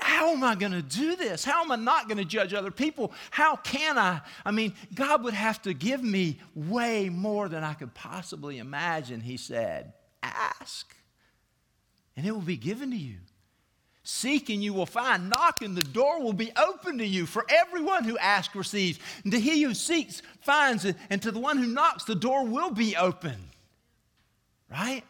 how 0.00 0.30
am 0.30 0.44
I 0.44 0.54
going 0.54 0.72
to 0.72 0.82
do 0.82 1.16
this? 1.16 1.44
How 1.44 1.62
am 1.62 1.72
I 1.72 1.76
not 1.76 2.06
going 2.06 2.18
to 2.18 2.24
judge 2.24 2.54
other 2.54 2.70
people? 2.70 3.12
How 3.30 3.56
can 3.56 3.98
I? 3.98 4.20
I 4.44 4.50
mean, 4.50 4.74
God 4.94 5.24
would 5.24 5.34
have 5.34 5.60
to 5.62 5.74
give 5.74 6.02
me 6.02 6.38
way 6.54 7.08
more 7.08 7.48
than 7.48 7.64
I 7.64 7.74
could 7.74 7.94
possibly 7.94 8.58
imagine, 8.58 9.20
he 9.20 9.36
said. 9.36 9.92
Ask, 10.22 10.94
and 12.16 12.26
it 12.26 12.32
will 12.32 12.40
be 12.40 12.58
given 12.58 12.90
to 12.90 12.96
you. 12.96 13.16
Seek 14.02 14.48
and 14.48 14.62
you 14.62 14.72
will 14.72 14.86
find. 14.86 15.28
Knock 15.28 15.62
and 15.62 15.76
the 15.76 15.82
door 15.82 16.20
will 16.22 16.32
be 16.32 16.52
open 16.56 16.98
to 16.98 17.06
you. 17.06 17.26
For 17.26 17.44
everyone 17.48 18.04
who 18.04 18.16
asks 18.18 18.54
receives. 18.54 18.98
And 19.24 19.32
to 19.32 19.38
he 19.38 19.62
who 19.62 19.74
seeks 19.74 20.22
finds. 20.40 20.86
And 21.10 21.22
to 21.22 21.30
the 21.30 21.38
one 21.38 21.58
who 21.58 21.66
knocks, 21.66 22.04
the 22.04 22.14
door 22.14 22.44
will 22.44 22.70
be 22.70 22.96
open. 22.96 23.36
Right? 24.70 25.04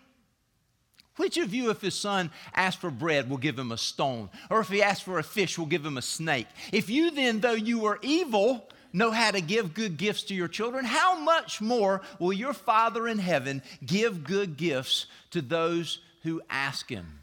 Which 1.16 1.36
of 1.36 1.54
you, 1.54 1.70
if 1.70 1.82
his 1.82 1.94
son 1.94 2.30
asks 2.54 2.80
for 2.80 2.90
bread, 2.90 3.28
will 3.28 3.36
give 3.36 3.58
him 3.58 3.72
a 3.72 3.78
stone? 3.78 4.30
Or 4.48 4.60
if 4.60 4.68
he 4.68 4.82
asks 4.82 5.02
for 5.02 5.18
a 5.18 5.22
fish, 5.22 5.58
will 5.58 5.66
give 5.66 5.84
him 5.84 5.98
a 5.98 6.02
snake? 6.02 6.46
If 6.72 6.88
you 6.88 7.10
then, 7.10 7.40
though 7.40 7.52
you 7.52 7.84
are 7.84 7.98
evil, 8.02 8.66
know 8.92 9.10
how 9.10 9.30
to 9.30 9.40
give 9.40 9.74
good 9.74 9.98
gifts 9.98 10.24
to 10.24 10.34
your 10.34 10.48
children, 10.48 10.84
how 10.84 11.18
much 11.18 11.60
more 11.60 12.00
will 12.18 12.32
your 12.32 12.54
Father 12.54 13.06
in 13.06 13.18
heaven 13.18 13.62
give 13.84 14.24
good 14.24 14.56
gifts 14.56 15.06
to 15.30 15.42
those 15.42 16.00
who 16.22 16.40
ask 16.48 16.88
him? 16.88 17.19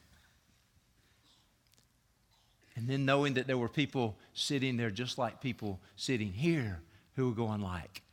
And 2.78 2.88
then 2.88 3.06
knowing 3.06 3.34
that 3.34 3.48
there 3.48 3.58
were 3.58 3.68
people 3.68 4.16
sitting 4.36 4.78
there 4.78 4.92
just 4.92 5.18
like 5.18 5.42
people 5.42 5.80
sitting 5.96 6.32
here 6.32 6.80
who 7.16 7.28
were 7.28 7.36
going 7.36 7.60
like, 7.60 8.04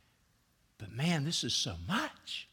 but 0.79 0.91
man, 0.91 1.23
this 1.23 1.43
is 1.43 1.53
so 1.53 1.75
much. 1.87 2.47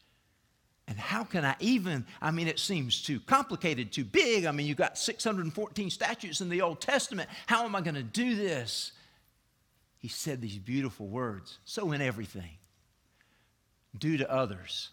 And 0.87 0.99
how 0.99 1.23
can 1.23 1.43
I 1.43 1.55
even? 1.59 2.05
I 2.21 2.29
mean, 2.29 2.47
it 2.47 2.59
seems 2.59 3.01
too 3.01 3.19
complicated, 3.19 3.91
too 3.91 4.03
big. 4.03 4.45
I 4.45 4.51
mean, 4.51 4.67
you've 4.67 4.77
got 4.77 4.95
614 4.95 5.89
statutes 5.89 6.39
in 6.39 6.49
the 6.49 6.61
Old 6.61 6.79
Testament. 6.81 7.29
How 7.47 7.65
am 7.65 7.75
I 7.75 7.81
going 7.81 7.95
to 7.95 8.03
do 8.03 8.35
this? 8.35 8.91
He 9.97 10.07
said 10.07 10.39
these 10.39 10.59
beautiful 10.59 11.07
words. 11.07 11.57
So, 11.65 11.93
in 11.93 12.01
everything, 12.01 12.57
do 13.97 14.17
to 14.17 14.31
others 14.31 14.89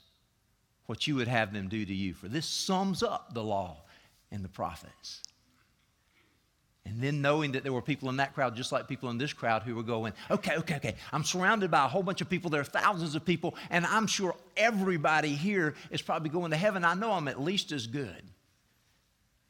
what 0.87 1.07
you 1.07 1.17
would 1.17 1.29
have 1.29 1.53
them 1.53 1.69
do 1.69 1.85
to 1.85 1.95
you. 1.95 2.15
For 2.15 2.29
this 2.29 2.47
sums 2.47 3.03
up 3.03 3.35
the 3.35 3.45
law 3.45 3.83
and 4.31 4.43
the 4.43 4.49
prophets. 4.49 5.23
And 6.87 7.03
then 7.03 7.21
knowing 7.21 7.53
that 7.53 7.63
there 7.63 7.73
were 7.73 7.83
people 7.83 8.09
in 8.09 8.17
that 8.17 8.35
crowd, 8.35 8.57
just 8.57 8.73
like 8.73 8.89
people 8.89 9.11
in 9.11 9.19
this 9.19 9.33
crowd, 9.33 9.63
who 9.63 9.75
were 9.75 9.83
going, 9.83 10.15
okay, 10.31 10.57
okay, 10.57 10.77
okay, 10.77 10.95
I'm 11.13 11.25
surrounded 11.25 11.71
by 11.71 11.85
a 11.85 11.89
whole 11.89 12.03
bunch 12.03 12.21
of 12.21 12.31
people. 12.31 12.51
There 12.51 12.63
are 12.63 12.65
thousands 12.65 13.15
of 13.15 13.25
people, 13.25 13.55
and 13.69 13.85
I'm 13.85 14.07
sure 14.07 14.35
everybody 14.57 15.35
here 15.35 15.75
is 15.91 16.01
probably 16.01 16.31
going 16.31 16.53
to 16.53 16.57
heaven. 16.57 16.85
I 16.85 16.95
know 16.95 17.13
I'm 17.13 17.29
at 17.29 17.41
least 17.41 17.71
as 17.71 17.87
good 17.87 18.23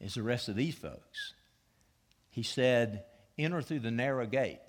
as 0.01 0.15
the 0.15 0.23
rest 0.23 0.49
of 0.49 0.55
these 0.55 0.75
folks. 0.75 1.33
He 2.29 2.43
said, 2.43 3.05
enter 3.37 3.61
through 3.61 3.79
the 3.79 3.91
narrow 3.91 4.25
gate. 4.25 4.59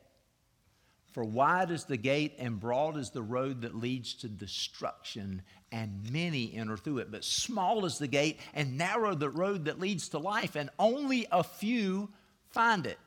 For 1.12 1.24
wide 1.24 1.70
is 1.70 1.84
the 1.84 1.98
gate 1.98 2.36
and 2.38 2.58
broad 2.58 2.96
is 2.96 3.10
the 3.10 3.22
road 3.22 3.62
that 3.62 3.74
leads 3.74 4.14
to 4.14 4.28
destruction, 4.28 5.42
and 5.70 6.10
many 6.10 6.54
enter 6.54 6.76
through 6.76 6.98
it. 6.98 7.10
But 7.10 7.24
small 7.24 7.84
is 7.84 7.98
the 7.98 8.06
gate 8.06 8.40
and 8.54 8.78
narrow 8.78 9.14
the 9.14 9.28
road 9.28 9.66
that 9.66 9.80
leads 9.80 10.10
to 10.10 10.18
life, 10.18 10.56
and 10.56 10.70
only 10.78 11.26
a 11.30 11.42
few 11.42 12.08
find 12.52 12.86
it. 12.86 12.98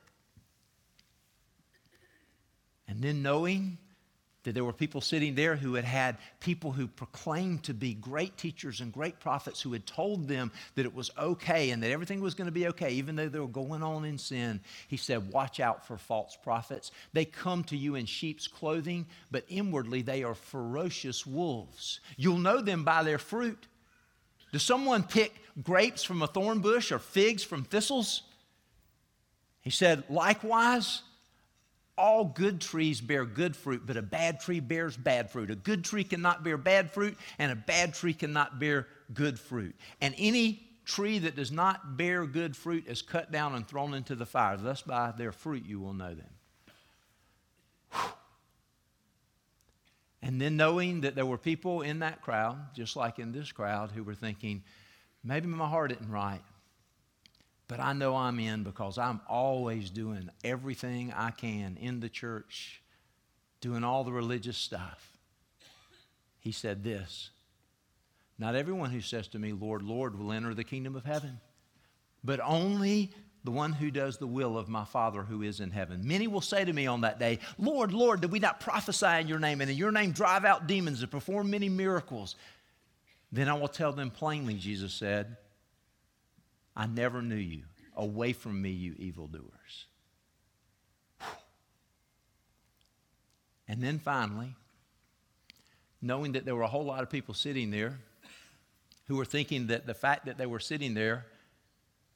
And 2.88 3.02
then 3.02 3.22
knowing 3.22 3.78
that 4.46 4.54
there 4.54 4.64
were 4.64 4.74
people 4.74 5.02
sitting 5.02 5.36
there 5.36 5.56
who 5.56 5.74
had 5.74 5.84
had 5.86 6.18
people 6.40 6.72
who 6.72 6.88
proclaimed 6.88 7.64
to 7.64 7.74
be 7.74 7.94
great 7.94 8.38
teachers 8.38 8.80
and 8.80 8.94
great 8.94 9.20
prophets 9.20 9.60
who 9.60 9.74
had 9.74 9.86
told 9.86 10.28
them 10.28 10.52
that 10.76 10.86
it 10.86 10.94
was 10.94 11.10
okay 11.18 11.72
and 11.72 11.82
that 11.82 11.90
everything 11.90 12.22
was 12.22 12.36
going 12.36 12.46
to 12.46 12.52
be 12.52 12.68
okay, 12.68 12.92
even 12.92 13.16
though 13.16 13.28
they 13.28 13.40
were 13.40 13.48
going 13.48 13.82
on 13.82 14.06
in 14.06 14.18
sin. 14.18 14.62
He 14.88 14.98
said, 14.98 15.32
Watch 15.32 15.60
out 15.60 15.86
for 15.86 15.98
false 15.98 16.38
prophets. 16.42 16.92
They 17.12 17.26
come 17.26 17.64
to 17.66 17.78
you 17.78 17.96
in 17.96 18.06
sheep's 18.06 18.48
clothing, 18.48 19.08
but 19.32 19.46
inwardly 19.50 20.04
they 20.04 20.24
are 20.24 20.36
ferocious 20.36 21.26
wolves. 21.26 22.00
You'll 22.16 22.38
know 22.38 22.62
them 22.62 22.84
by 22.84 23.04
their 23.04 23.20
fruit. 23.20 23.68
Does 24.52 24.64
someone 24.64 25.04
pick 25.04 25.34
grapes 25.64 26.04
from 26.04 26.22
a 26.22 26.28
thorn 26.28 26.60
bush 26.60 26.92
or 26.92 27.00
figs 27.00 27.44
from 27.44 27.64
thistles? 27.64 28.22
He 29.66 29.72
said, 29.72 30.04
likewise, 30.10 31.02
all 31.98 32.24
good 32.24 32.62
trees 32.62 33.02
bear 33.02 33.26
good 33.26 33.56
fruit, 33.56 33.82
but 33.86 33.98
a 33.98 34.02
bad 34.02 34.40
tree 34.40 34.60
bears 34.60 34.96
bad 34.96 35.32
fruit. 35.32 35.50
A 35.50 35.56
good 35.56 35.84
tree 35.84 36.04
cannot 36.04 36.44
bear 36.44 36.56
bad 36.56 36.92
fruit, 36.92 37.18
and 37.40 37.52
a 37.52 37.56
bad 37.56 37.96
tree 37.96 38.14
cannot 38.14 38.60
bear 38.60 38.88
good 39.12 39.40
fruit. 39.40 39.76
And 40.02 40.14
any 40.20 40.62
tree 40.86 41.18
that 41.18 41.36
does 41.36 41.52
not 41.52 41.98
bear 41.98 42.28
good 42.28 42.56
fruit 42.56 42.86
is 42.88 43.02
cut 43.02 43.32
down 43.32 43.56
and 43.56 43.68
thrown 43.68 43.96
into 43.96 44.14
the 44.14 44.28
fire. 44.28 44.56
Thus, 44.56 44.84
by 44.84 45.12
their 45.18 45.32
fruit, 45.32 45.66
you 45.66 45.80
will 45.80 45.94
know 45.94 46.14
them. 46.14 46.30
And 50.22 50.40
then 50.40 50.58
knowing 50.58 51.02
that 51.02 51.16
there 51.16 51.26
were 51.26 51.40
people 51.40 51.82
in 51.82 52.00
that 52.00 52.22
crowd, 52.22 52.58
just 52.76 52.96
like 52.96 53.18
in 53.18 53.32
this 53.32 53.52
crowd, 53.52 53.92
who 53.92 54.04
were 54.04 54.16
thinking, 54.16 54.64
maybe 55.24 55.48
my 55.48 55.68
heart 55.68 55.92
isn't 55.92 56.12
right. 56.12 56.42
But 57.68 57.80
I 57.80 57.94
know 57.94 58.16
I'm 58.16 58.40
in 58.40 58.64
because 58.64 58.98
I'm 58.98 59.22
always 59.28 59.90
doing 59.90 60.30
everything 60.44 61.12
I 61.16 61.32
can 61.32 61.78
in 61.80 62.00
the 62.00 62.10
church, 62.10 62.82
doing 63.60 63.84
all 63.84 64.04
the 64.04 64.12
religious 64.12 64.58
stuff. 64.58 65.18
He 66.40 66.52
said 66.52 66.84
this 66.84 67.32
Not 68.38 68.56
everyone 68.56 68.92
who 68.92 69.02
says 69.02 69.28
to 69.30 69.40
me, 69.40 69.52
Lord, 69.52 69.82
Lord, 69.82 70.18
will 70.18 70.32
enter 70.32 70.54
the 70.54 70.64
kingdom 70.64 70.96
of 70.96 71.06
heaven, 71.06 71.40
but 72.24 72.40
only 72.44 73.12
the 73.44 73.52
one 73.52 73.74
who 73.74 73.92
does 73.92 74.18
the 74.18 74.28
will 74.28 74.58
of 74.58 74.68
my 74.68 74.86
Father 74.86 75.22
who 75.22 75.44
is 75.44 75.60
in 75.60 75.70
heaven. 75.70 76.02
Many 76.04 76.28
will 76.28 76.42
say 76.42 76.66
to 76.66 76.74
me 76.74 76.88
on 76.88 77.02
that 77.02 77.20
day, 77.20 77.40
Lord, 77.60 77.94
Lord, 77.94 78.22
did 78.22 78.32
we 78.32 78.40
not 78.40 78.60
prophesy 78.60 79.22
in 79.22 79.28
your 79.28 79.38
name 79.40 79.62
and 79.62 79.70
in 79.70 79.78
your 79.78 79.92
name 79.92 80.12
drive 80.12 80.46
out 80.46 80.66
demons 80.66 81.02
and 81.02 81.12
perform 81.12 81.52
many 81.52 81.70
miracles? 81.70 82.36
Then 83.32 83.48
I 83.48 83.54
will 83.54 83.68
tell 83.68 83.92
them 83.92 84.10
plainly, 84.10 84.56
Jesus 84.56 84.94
said, 84.94 85.38
I 86.76 86.88
never 86.88 87.22
knew 87.22 87.36
you. 87.36 87.64
Away 87.96 88.34
from 88.34 88.62
me, 88.62 88.72
you 88.72 88.94
evildoers. 88.98 89.86
And 93.68 93.82
then 93.82 94.00
finally, 94.00 94.54
knowing 96.02 96.34
that 96.34 96.46
there 96.46 96.56
were 96.56 96.64
a 96.64 96.68
whole 96.68 96.84
lot 96.84 97.02
of 97.02 97.10
people 97.10 97.34
sitting 97.34 97.72
there 97.72 97.98
who 99.08 99.16
were 99.16 99.26
thinking 99.26 99.68
that 99.68 99.86
the 99.86 99.94
fact 99.94 100.26
that 100.26 100.38
they 100.38 100.46
were 100.46 100.60
sitting 100.60 100.94
there 100.94 101.26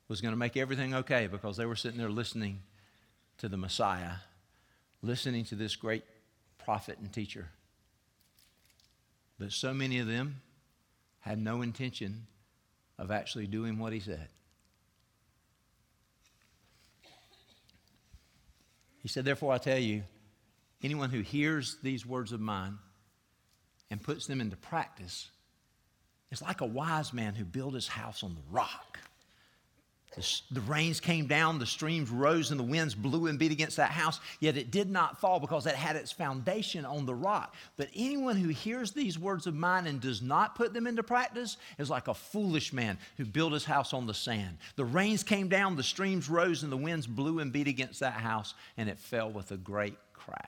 was 0.08 0.22
going 0.22 0.34
to 0.34 0.38
make 0.38 0.58
everything 0.58 0.94
okay 0.94 1.28
because 1.28 1.56
they 1.56 1.66
were 1.66 1.76
sitting 1.76 1.98
there 1.98 2.10
listening 2.10 2.60
to 3.38 3.48
the 3.48 3.58
Messiah, 3.58 4.16
listening 5.02 5.46
to 5.46 5.56
this 5.56 5.76
great 5.76 6.04
prophet 6.58 6.98
and 7.00 7.12
teacher. 7.14 7.50
But 9.38 9.54
so 9.54 9.74
many 9.74 10.00
of 10.00 10.08
them 10.08 10.42
had 11.22 11.40
no 11.40 11.62
intention 11.62 12.28
of 12.98 13.12
actually 13.12 13.48
doing 13.48 13.80
what 13.80 13.94
he 13.94 14.00
said. 14.00 14.28
He 19.02 19.08
said, 19.08 19.26
Therefore, 19.26 19.54
I 19.54 19.58
tell 19.58 19.78
you, 19.78 20.04
anyone 20.84 21.10
who 21.10 21.22
hears 21.22 21.78
these 21.82 22.06
words 22.06 22.32
of 22.32 22.40
mine 22.40 22.78
and 23.90 24.02
puts 24.02 24.28
them 24.28 24.42
into 24.42 24.56
practice 24.56 25.30
is 26.32 26.42
like 26.42 26.62
a 26.62 26.66
wise 26.66 27.14
man 27.14 27.34
who 27.34 27.46
built 27.46 27.74
his 27.74 27.88
house 27.88 28.24
on 28.24 28.36
the 28.36 28.42
rock. 28.52 29.00
The, 30.20 30.42
the, 30.52 30.62
rains 30.62 31.00
came 31.00 31.28
down, 31.28 31.60
the 31.60 31.66
streams 31.66 32.10
rose, 32.10 32.52
and 32.52 32.60
the 32.60 32.64
winds 32.66 32.94
blew 32.94 33.28
and 33.28 33.40
beat 33.40 33.54
against 33.54 33.78
that 33.78 33.92
house, 33.92 34.20
yet 34.42 34.58
it 34.58 34.70
did 34.70 34.90
not 34.90 35.22
fall 35.22 35.40
because 35.40 35.66
it 35.66 35.76
had 35.76 35.96
its 35.96 36.12
foundation 36.12 36.84
on 36.84 37.06
the 37.06 37.16
rock. 37.16 37.56
But 37.78 37.88
anyone 37.96 38.36
who 38.36 38.50
hears 38.50 38.92
these 38.92 39.18
words 39.18 39.48
of 39.48 39.56
mine 39.56 39.88
and 39.88 40.02
does 40.02 40.22
not 40.22 40.56
put 40.56 40.74
them 40.74 40.88
into 40.88 41.04
practice 41.04 41.56
is 41.78 41.90
like 41.90 42.10
a 42.10 42.14
foolish 42.14 42.74
man 42.74 42.98
who 43.16 43.24
built 43.24 43.54
his 43.54 43.64
house 43.64 43.94
on 43.94 44.08
the 44.08 44.14
sand. 44.14 44.58
The 44.76 44.84
rains 44.84 45.24
came 45.24 45.48
down, 45.48 45.78
the 45.78 45.84
streams 45.84 46.28
rose, 46.28 46.64
and 46.64 46.72
the 46.72 46.78
winds 46.78 47.08
blew 47.08 47.40
and 47.40 47.54
beat 47.54 47.70
against 47.70 48.02
that 48.02 48.14
house, 48.14 48.54
and 48.76 48.90
it 48.90 49.00
fell 49.00 49.32
with 49.32 49.52
a 49.52 49.58
great 49.58 49.98
crash. 50.12 50.40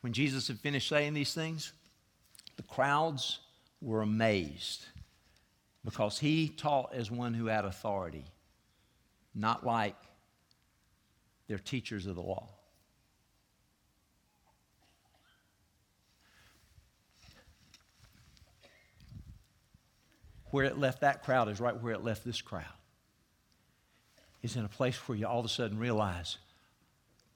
When 0.00 0.14
Jesus 0.14 0.48
had 0.48 0.58
finished 0.60 0.88
saying 0.88 1.12
these 1.12 1.34
things, 1.34 1.72
the 2.56 2.62
crowds 2.62 3.40
were 3.82 4.00
amazed 4.00 4.86
because 5.86 6.18
he 6.18 6.48
taught 6.48 6.92
as 6.92 7.12
one 7.12 7.32
who 7.32 7.46
had 7.46 7.64
authority, 7.64 8.24
not 9.36 9.64
like 9.64 9.94
their 11.46 11.58
teachers 11.58 12.06
of 12.06 12.16
the 12.16 12.20
law. 12.20 12.48
Where 20.50 20.64
it 20.64 20.76
left 20.76 21.02
that 21.02 21.22
crowd 21.22 21.48
is 21.48 21.60
right 21.60 21.80
where 21.80 21.92
it 21.92 22.02
left 22.02 22.24
this 22.24 22.42
crowd. 22.42 22.64
It's 24.42 24.56
in 24.56 24.64
a 24.64 24.68
place 24.68 24.96
where 25.06 25.16
you 25.16 25.28
all 25.28 25.38
of 25.38 25.46
a 25.46 25.48
sudden 25.48 25.78
realize, 25.78 26.38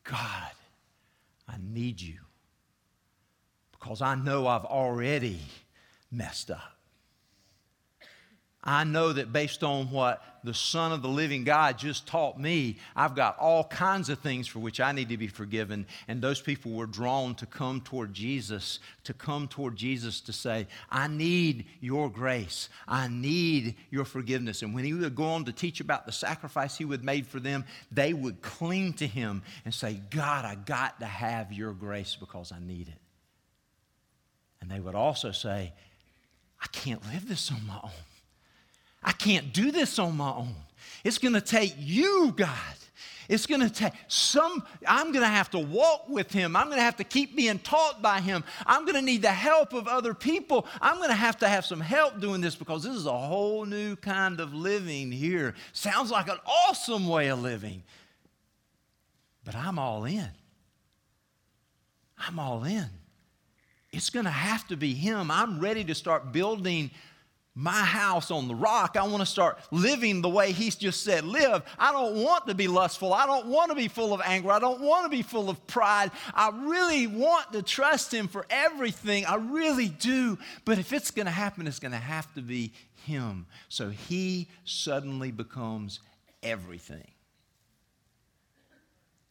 God, 0.02 0.50
I 1.48 1.54
need 1.62 2.00
you 2.00 2.18
because 3.70 4.02
I 4.02 4.16
know 4.16 4.48
I've 4.48 4.64
already 4.64 5.38
messed 6.10 6.50
up. 6.50 6.79
I 8.62 8.84
know 8.84 9.14
that 9.14 9.32
based 9.32 9.64
on 9.64 9.90
what 9.90 10.22
the 10.44 10.52
Son 10.52 10.92
of 10.92 11.00
the 11.00 11.08
living 11.08 11.44
God 11.44 11.78
just 11.78 12.06
taught 12.06 12.38
me, 12.38 12.76
I've 12.94 13.14
got 13.14 13.38
all 13.38 13.64
kinds 13.64 14.10
of 14.10 14.18
things 14.18 14.46
for 14.46 14.58
which 14.58 14.80
I 14.80 14.92
need 14.92 15.08
to 15.08 15.16
be 15.16 15.28
forgiven. 15.28 15.86
And 16.08 16.20
those 16.20 16.42
people 16.42 16.72
were 16.72 16.86
drawn 16.86 17.34
to 17.36 17.46
come 17.46 17.80
toward 17.80 18.12
Jesus, 18.12 18.78
to 19.04 19.14
come 19.14 19.48
toward 19.48 19.76
Jesus 19.76 20.20
to 20.22 20.34
say, 20.34 20.66
I 20.90 21.08
need 21.08 21.66
your 21.80 22.10
grace. 22.10 22.68
I 22.86 23.08
need 23.08 23.76
your 23.90 24.04
forgiveness. 24.04 24.60
And 24.60 24.74
when 24.74 24.84
he 24.84 24.92
would 24.92 25.14
go 25.14 25.24
on 25.24 25.46
to 25.46 25.52
teach 25.52 25.80
about 25.80 26.04
the 26.04 26.12
sacrifice 26.12 26.76
he 26.76 26.84
would 26.84 27.02
made 27.02 27.26
for 27.26 27.40
them, 27.40 27.64
they 27.90 28.12
would 28.12 28.42
cling 28.42 28.92
to 28.94 29.06
him 29.06 29.42
and 29.64 29.72
say, 29.72 30.00
God, 30.10 30.44
I 30.44 30.54
got 30.54 31.00
to 31.00 31.06
have 31.06 31.50
your 31.50 31.72
grace 31.72 32.14
because 32.14 32.52
I 32.52 32.58
need 32.60 32.88
it. 32.88 32.98
And 34.60 34.70
they 34.70 34.80
would 34.80 34.94
also 34.94 35.32
say, 35.32 35.72
I 36.62 36.66
can't 36.72 37.02
live 37.06 37.26
this 37.26 37.50
on 37.50 37.66
my 37.66 37.80
own. 37.82 37.90
I 39.02 39.12
can't 39.12 39.52
do 39.52 39.70
this 39.70 39.98
on 39.98 40.16
my 40.16 40.30
own. 40.30 40.54
It's 41.04 41.18
going 41.18 41.34
to 41.34 41.40
take 41.40 41.74
you, 41.78 42.32
God. 42.36 42.56
It's 43.30 43.46
going 43.46 43.60
to 43.60 43.70
take 43.70 43.92
some, 44.08 44.64
I'm 44.84 45.12
going 45.12 45.22
to 45.22 45.30
have 45.30 45.50
to 45.50 45.58
walk 45.60 46.08
with 46.08 46.32
him. 46.32 46.56
I'm 46.56 46.66
going 46.66 46.78
to 46.78 46.82
have 46.82 46.96
to 46.96 47.04
keep 47.04 47.36
being 47.36 47.60
taught 47.60 48.02
by 48.02 48.20
him. 48.20 48.42
I'm 48.66 48.84
going 48.84 48.96
to 48.96 49.02
need 49.02 49.22
the 49.22 49.30
help 49.30 49.72
of 49.72 49.86
other 49.86 50.14
people. 50.14 50.66
I'm 50.80 50.96
going 50.96 51.10
to 51.10 51.14
have 51.14 51.38
to 51.38 51.48
have 51.48 51.64
some 51.64 51.80
help 51.80 52.20
doing 52.20 52.40
this 52.40 52.56
because 52.56 52.82
this 52.82 52.96
is 52.96 53.06
a 53.06 53.16
whole 53.16 53.64
new 53.64 53.94
kind 53.94 54.40
of 54.40 54.52
living 54.52 55.12
here. 55.12 55.54
Sounds 55.72 56.10
like 56.10 56.28
an 56.28 56.38
awesome 56.44 57.06
way 57.06 57.28
of 57.28 57.40
living. 57.40 57.84
But 59.44 59.54
I'm 59.54 59.78
all 59.78 60.04
in. 60.06 60.28
I'm 62.18 62.40
all 62.40 62.64
in. 62.64 62.86
It's 63.92 64.10
going 64.10 64.24
to 64.24 64.30
have 64.30 64.66
to 64.68 64.76
be 64.76 64.92
him. 64.92 65.30
I'm 65.30 65.60
ready 65.60 65.84
to 65.84 65.94
start 65.94 66.32
building 66.32 66.90
my 67.54 67.72
house 67.72 68.30
on 68.30 68.48
the 68.48 68.54
rock. 68.54 68.96
I 68.96 69.02
want 69.06 69.20
to 69.20 69.26
start 69.26 69.58
living 69.70 70.22
the 70.22 70.28
way 70.28 70.52
he's 70.52 70.76
just 70.76 71.02
said 71.02 71.24
live. 71.24 71.62
I 71.78 71.92
don't 71.92 72.22
want 72.22 72.46
to 72.46 72.54
be 72.54 72.68
lustful. 72.68 73.12
I 73.12 73.26
don't 73.26 73.46
want 73.46 73.70
to 73.70 73.74
be 73.74 73.88
full 73.88 74.14
of 74.14 74.20
anger. 74.24 74.52
I 74.52 74.60
don't 74.60 74.80
want 74.80 75.04
to 75.04 75.08
be 75.08 75.22
full 75.22 75.50
of 75.50 75.66
pride. 75.66 76.10
I 76.32 76.50
really 76.50 77.06
want 77.06 77.52
to 77.52 77.62
trust 77.62 78.14
him 78.14 78.28
for 78.28 78.46
everything. 78.50 79.26
I 79.26 79.36
really 79.36 79.88
do. 79.88 80.38
But 80.64 80.78
if 80.78 80.92
it's 80.92 81.10
going 81.10 81.26
to 81.26 81.32
happen, 81.32 81.66
it's 81.66 81.80
going 81.80 81.92
to 81.92 81.98
have 81.98 82.32
to 82.34 82.42
be 82.42 82.72
him. 83.04 83.46
So 83.68 83.90
he 83.90 84.48
suddenly 84.64 85.32
becomes 85.32 86.00
everything. 86.42 87.10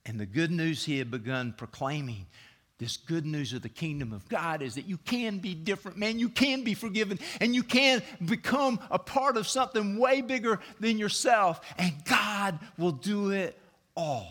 And 0.05 0.19
the 0.19 0.25
good 0.25 0.51
news 0.51 0.83
he 0.85 0.97
had 0.97 1.11
begun 1.11 1.53
proclaiming 1.55 2.25
this 2.79 2.95
good 2.95 3.25
news 3.25 3.51
of 3.51 3.61
the 3.61 3.69
kingdom 3.69 4.13
of 4.13 4.27
God 4.29 4.61
is 4.61 4.75
that 4.75 4.85
you 4.85 4.97
can 4.97 5.39
be 5.39 5.53
different, 5.53 5.97
man. 5.97 6.17
You 6.17 6.29
can 6.29 6.63
be 6.63 6.73
forgiven 6.73 7.19
and 7.41 7.53
you 7.53 7.61
can 7.61 8.01
become 8.25 8.79
a 8.89 8.97
part 8.97 9.35
of 9.35 9.47
something 9.47 9.97
way 9.97 10.21
bigger 10.21 10.59
than 10.79 10.97
yourself, 10.97 11.59
and 11.77 11.93
God 12.05 12.57
will 12.77 12.93
do 12.93 13.31
it 13.31 13.59
all. 13.95 14.27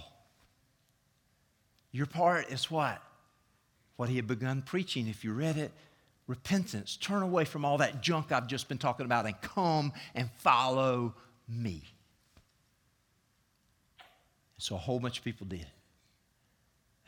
Your 1.92 2.06
part 2.06 2.50
is 2.50 2.70
what? 2.70 3.02
What 3.96 4.08
he 4.08 4.16
had 4.16 4.26
begun 4.26 4.62
preaching. 4.62 5.08
If 5.08 5.24
you 5.24 5.32
read 5.34 5.58
it, 5.58 5.70
repentance. 6.26 6.96
Turn 6.96 7.22
away 7.22 7.44
from 7.44 7.66
all 7.66 7.78
that 7.78 8.02
junk 8.02 8.32
I've 8.32 8.46
just 8.46 8.68
been 8.68 8.78
talking 8.78 9.04
about 9.04 9.26
and 9.26 9.38
come 9.42 9.92
and 10.14 10.30
follow 10.38 11.14
me. 11.46 11.82
So 14.56 14.74
a 14.74 14.78
whole 14.78 15.00
bunch 15.00 15.18
of 15.18 15.24
people 15.24 15.46
did. 15.46 15.66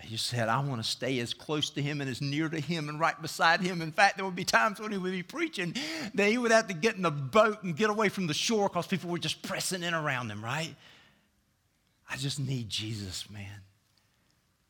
He 0.02 0.16
said, 0.16 0.48
I 0.48 0.60
want 0.60 0.82
to 0.82 0.88
stay 0.88 1.18
as 1.20 1.34
close 1.34 1.70
to 1.70 1.82
him 1.82 2.00
and 2.00 2.10
as 2.10 2.20
near 2.20 2.48
to 2.48 2.60
him 2.60 2.88
and 2.88 2.98
right 2.98 3.20
beside 3.20 3.60
him. 3.60 3.82
In 3.82 3.92
fact, 3.92 4.16
there 4.16 4.24
would 4.24 4.36
be 4.36 4.44
times 4.44 4.80
when 4.80 4.92
he 4.92 4.98
would 4.98 5.12
be 5.12 5.22
preaching 5.22 5.74
that 6.14 6.28
he 6.28 6.38
would 6.38 6.50
have 6.50 6.68
to 6.68 6.74
get 6.74 6.96
in 6.96 7.02
the 7.02 7.10
boat 7.10 7.62
and 7.62 7.76
get 7.76 7.90
away 7.90 8.08
from 8.08 8.26
the 8.26 8.34
shore 8.34 8.68
because 8.68 8.86
people 8.86 9.10
were 9.10 9.18
just 9.18 9.42
pressing 9.42 9.82
in 9.82 9.94
around 9.94 10.30
him, 10.30 10.44
right? 10.44 10.74
I 12.10 12.16
just 12.16 12.40
need 12.40 12.68
Jesus, 12.68 13.28
man. 13.30 13.62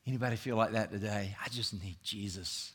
Anybody 0.05 0.35
feel 0.35 0.55
like 0.55 0.71
that 0.71 0.91
today? 0.91 1.35
I 1.43 1.49
just 1.49 1.73
need 1.73 1.97
Jesus. 2.03 2.73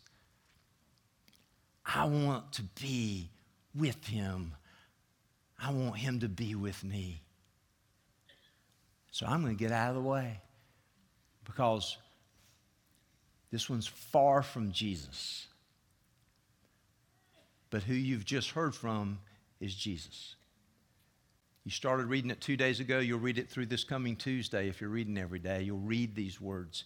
I 1.84 2.04
want 2.04 2.52
to 2.54 2.62
be 2.80 3.30
with 3.74 4.04
him. 4.06 4.54
I 5.62 5.72
want 5.72 5.96
him 5.96 6.20
to 6.20 6.28
be 6.28 6.54
with 6.54 6.82
me. 6.82 7.22
So 9.10 9.26
I'm 9.26 9.42
going 9.42 9.56
to 9.56 9.62
get 9.62 9.72
out 9.72 9.90
of 9.90 9.94
the 9.94 10.08
way 10.08 10.40
because 11.44 11.96
this 13.50 13.70
one's 13.70 13.86
far 13.86 14.42
from 14.42 14.72
Jesus. 14.72 15.46
But 17.70 17.82
who 17.82 17.94
you've 17.94 18.24
just 18.24 18.50
heard 18.50 18.74
from 18.74 19.18
is 19.60 19.74
Jesus. 19.74 20.34
You 21.64 21.70
started 21.70 22.06
reading 22.06 22.30
it 22.30 22.40
two 22.40 22.56
days 22.56 22.80
ago. 22.80 22.98
You'll 22.98 23.18
read 23.18 23.38
it 23.38 23.50
through 23.50 23.66
this 23.66 23.84
coming 23.84 24.16
Tuesday. 24.16 24.68
If 24.68 24.80
you're 24.80 24.90
reading 24.90 25.18
every 25.18 25.40
day, 25.40 25.62
you'll 25.62 25.78
read 25.78 26.14
these 26.14 26.40
words. 26.40 26.84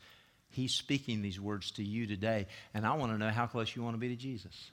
He's 0.49 0.73
speaking 0.73 1.23
these 1.23 1.40
words 1.40 1.70
to 1.73 1.85
you 1.85 2.07
today. 2.07 2.46
And 2.73 2.87
I 2.87 2.94
want 2.94 3.12
to 3.12 3.18
know 3.18 3.31
how 3.31 3.46
close 3.46 3.77
you 3.77 3.83
want 3.83 3.94
to 3.94 4.01
be 4.01 4.09
to 4.09 4.16
Jesus. 4.16 4.70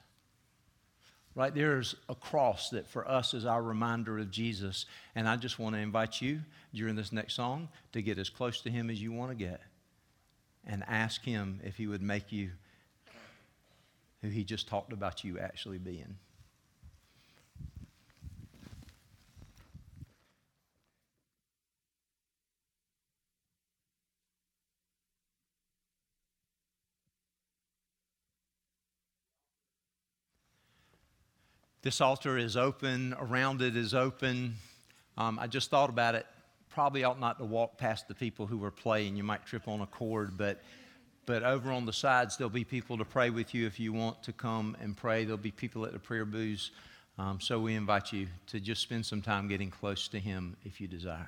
Right 1.34 1.54
there's 1.54 1.94
a 2.08 2.14
cross 2.14 2.70
that 2.70 2.88
for 2.88 3.08
us 3.08 3.32
is 3.32 3.44
our 3.44 3.62
reminder 3.62 4.18
of 4.18 4.30
Jesus. 4.30 4.86
And 5.14 5.28
I 5.28 5.36
just 5.36 5.58
want 5.58 5.76
to 5.76 5.80
invite 5.80 6.20
you 6.20 6.40
during 6.74 6.96
this 6.96 7.12
next 7.12 7.34
song 7.34 7.68
to 7.92 8.02
get 8.02 8.18
as 8.18 8.28
close 8.28 8.62
to 8.62 8.70
Him 8.70 8.90
as 8.90 9.00
you 9.00 9.12
want 9.12 9.30
to 9.30 9.36
get 9.36 9.60
and 10.68 10.84
ask 10.86 11.24
Him 11.24 11.60
if 11.64 11.76
He 11.76 11.86
would 11.86 12.02
make 12.02 12.30
you 12.30 12.50
who 14.22 14.28
He 14.28 14.44
just 14.44 14.68
talked 14.68 14.92
about 14.92 15.24
you 15.24 15.38
actually 15.38 15.78
being. 15.78 16.16
This 31.80 32.00
altar 32.00 32.36
is 32.36 32.56
open, 32.56 33.14
around 33.18 33.62
it 33.62 33.76
is 33.76 33.94
open. 33.94 34.56
Um, 35.16 35.38
I 35.38 35.46
just 35.46 35.70
thought 35.70 35.88
about 35.88 36.14
it 36.16 36.26
probably 36.78 37.02
ought 37.02 37.18
not 37.18 37.38
to 37.40 37.44
walk 37.44 37.76
past 37.76 38.06
the 38.06 38.14
people 38.14 38.46
who 38.46 38.62
are 38.62 38.70
playing. 38.70 39.16
You 39.16 39.24
might 39.24 39.44
trip 39.44 39.66
on 39.66 39.80
a 39.80 39.86
cord, 39.86 40.38
but 40.38 40.62
but 41.26 41.42
over 41.42 41.72
on 41.72 41.86
the 41.86 41.92
sides 41.92 42.36
there'll 42.36 42.50
be 42.50 42.62
people 42.62 42.96
to 42.98 43.04
pray 43.04 43.30
with 43.30 43.52
you 43.52 43.66
if 43.66 43.80
you 43.80 43.92
want 43.92 44.22
to 44.22 44.32
come 44.32 44.76
and 44.80 44.96
pray. 44.96 45.24
There'll 45.24 45.38
be 45.38 45.50
people 45.50 45.84
at 45.86 45.92
the 45.92 45.98
prayer 45.98 46.24
booths. 46.24 46.70
Um, 47.18 47.40
so 47.40 47.58
we 47.58 47.74
invite 47.74 48.12
you 48.12 48.28
to 48.46 48.60
just 48.60 48.80
spend 48.80 49.04
some 49.04 49.22
time 49.22 49.48
getting 49.48 49.72
close 49.72 50.06
to 50.06 50.20
Him 50.20 50.56
if 50.64 50.80
you 50.80 50.86
desire. 50.86 51.26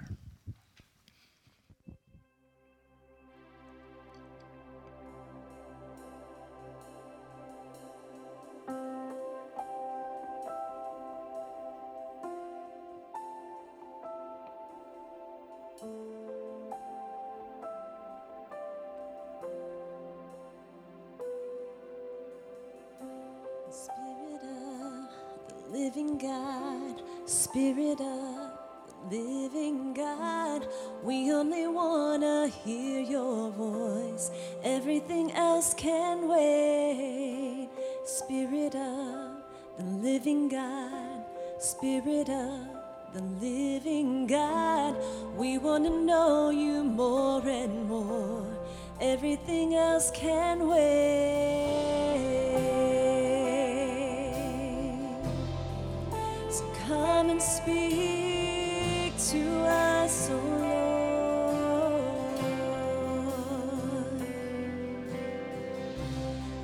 Living 25.70 26.18
God, 26.18 27.02
Spirit 27.26 28.00
of 28.00 28.50
the 29.08 29.18
living 29.18 29.94
God. 29.94 30.66
We 31.02 31.32
only 31.32 31.66
want 31.68 32.22
to 32.22 32.48
hear 32.64 33.00
your 33.00 33.50
voice, 33.50 34.30
everything 34.64 35.32
else 35.32 35.72
can 35.74 36.28
wait. 36.28 37.68
Spirit 38.04 38.74
of 38.74 39.42
the 39.78 39.84
living 39.84 40.48
God, 40.48 41.24
Spirit 41.58 42.28
of 42.28 42.66
the 43.12 43.22
living 43.40 44.26
God. 44.26 44.96
We 45.36 45.58
want 45.58 45.84
to 45.84 45.90
know 45.90 46.50
you 46.50 46.82
more 46.82 47.46
and 47.46 47.88
more. 47.88 48.46
Everything 49.00 49.74
else 49.76 50.10
can 50.10 50.68
wait. 50.68 51.59
Speak 57.40 59.16
to 59.16 59.40
us, 59.64 60.28
oh 60.30 60.36
Lord. 60.36 61.00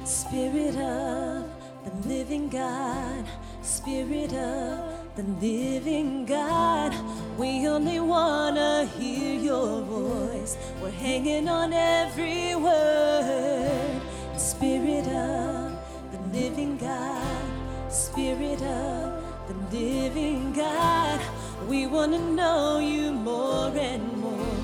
Spirit 0.05 0.77
of 0.77 1.49
the 1.85 2.09
living 2.09 2.49
God, 2.49 3.25
Spirit 3.63 4.35
of 4.35 5.17
the 5.17 5.23
living 5.41 6.27
God, 6.27 6.95
we 7.39 7.67
only 7.67 8.01
want 8.01 8.57
to 8.57 8.87
hear 8.99 9.41
your 9.41 9.81
voice. 9.83 10.59
We're 10.83 10.91
hanging 10.91 11.49
on 11.49 11.73
every 11.73 12.55
word. 12.55 14.03
Spirit 14.37 15.07
of 15.07 15.73
the 16.13 16.19
living 16.33 16.77
God, 16.77 17.91
Spirit 17.91 18.61
of 18.61 19.16
the 19.49 19.77
living 19.77 20.53
God. 20.53 21.21
We 21.69 21.87
want 21.87 22.13
to 22.13 22.19
know 22.19 22.79
you 22.79 23.13
more 23.13 23.69
and 23.77 24.17
more. 24.19 24.57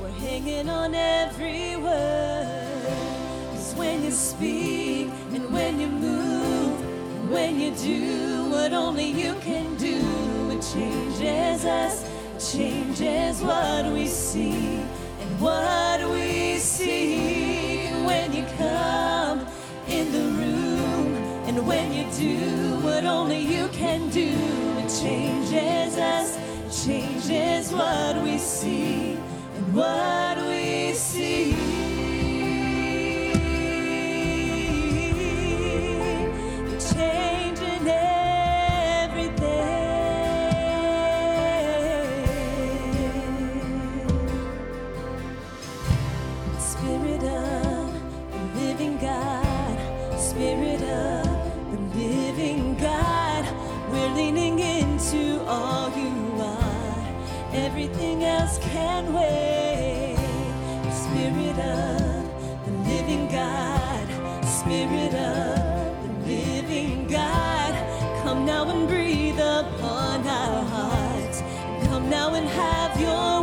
We're 0.00 0.10
hanging 0.10 0.68
on 0.68 0.94
every 0.94 1.76
word. 1.76 2.84
Cause 3.52 3.74
when 3.76 4.04
you 4.04 4.10
speak 4.10 5.08
and 5.32 5.52
when 5.52 5.80
you 5.80 5.86
move, 5.86 6.80
and 6.80 7.30
when 7.30 7.60
you 7.60 7.70
do 7.76 8.50
what 8.50 8.72
only 8.72 9.10
you 9.10 9.34
can 9.40 9.76
do, 9.76 10.00
it 10.50 10.62
changes 10.62 11.64
us, 11.64 12.04
it 12.34 12.56
changes 12.56 13.40
what 13.40 13.86
we 13.92 14.06
see 14.06 14.82
and 15.20 15.40
what 15.40 16.00
we 16.10 16.58
see 16.58 17.86
when 18.04 18.32
you 18.32 18.44
come 18.58 19.46
in 19.88 20.10
the 20.12 20.18
room 20.18 20.53
and 21.56 21.66
when 21.68 21.92
you 21.92 22.04
do 22.18 22.76
what 22.80 23.04
only 23.04 23.38
you 23.38 23.68
can 23.68 24.08
do. 24.10 24.28
It 24.78 24.88
changes 24.88 25.96
us 25.96 26.36
it 26.36 26.72
changes 26.84 27.72
what 27.72 28.22
we 28.22 28.38
see 28.38 29.12
and 29.56 29.74
what 29.74 30.36
we 30.48 30.92
see 30.94 31.73
have 72.54 73.00
your 73.00 73.34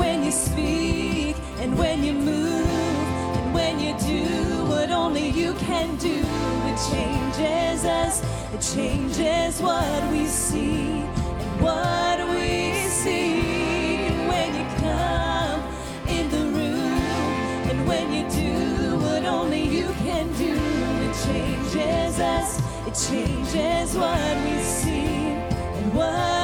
when 0.00 0.24
you 0.24 0.30
speak 0.32 1.36
and 1.58 1.76
when 1.78 2.02
you 2.02 2.12
move 2.12 2.66
and 3.38 3.54
when 3.54 3.78
you 3.78 3.92
do 3.98 4.64
what 4.64 4.90
only 4.90 5.28
you 5.28 5.52
can 5.54 5.94
do, 5.96 6.16
it 6.70 6.78
changes 6.90 7.84
us, 7.84 8.22
it 8.54 8.60
changes 8.74 9.60
what 9.60 10.10
we 10.10 10.26
see 10.26 11.02
and 11.42 11.60
what 11.60 12.18
we 12.34 12.72
see. 12.88 14.06
And 14.08 14.28
when 14.28 14.48
you 14.58 14.66
come 14.78 15.60
in 16.08 16.30
the 16.30 16.44
room 16.58 17.70
and 17.70 17.86
when 17.86 18.06
you 18.12 18.24
do 18.30 18.96
what 19.04 19.24
only 19.24 19.64
you 19.64 19.88
can 20.04 20.26
do, 20.38 20.54
it 21.06 21.14
changes 21.26 22.20
us, 22.20 22.58
it 22.86 22.94
changes 23.08 23.96
what 23.96 24.36
we 24.44 24.62
see 24.62 25.34
and 25.78 25.94
what 25.94 26.39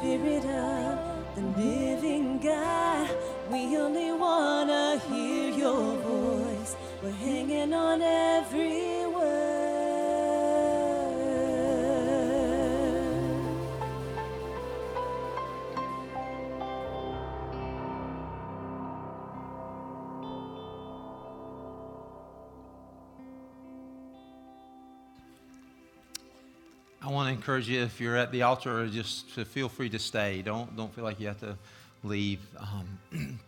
Spirit 0.00 0.46
of 0.46 0.98
the 1.34 1.42
living 1.60 2.38
God, 2.38 3.10
we 3.50 3.76
only 3.76 4.10
wanna 4.12 4.98
hear 5.10 5.50
your 5.50 5.94
voice. 5.98 6.74
We're 7.02 7.10
hanging 7.10 7.74
on 7.74 8.00
every 8.00 8.99
encourage 27.40 27.70
you 27.70 27.80
if 27.80 27.98
you're 28.02 28.18
at 28.18 28.32
the 28.32 28.42
altar, 28.42 28.86
just 28.86 29.34
to 29.34 29.46
feel 29.46 29.70
free 29.70 29.88
to 29.88 29.98
stay. 29.98 30.42
Don't 30.42 30.76
don't 30.76 30.94
feel 30.94 31.04
like 31.04 31.18
you 31.18 31.26
have 31.26 31.40
to 31.40 31.56
leave. 32.04 32.40
Um, 32.58 33.38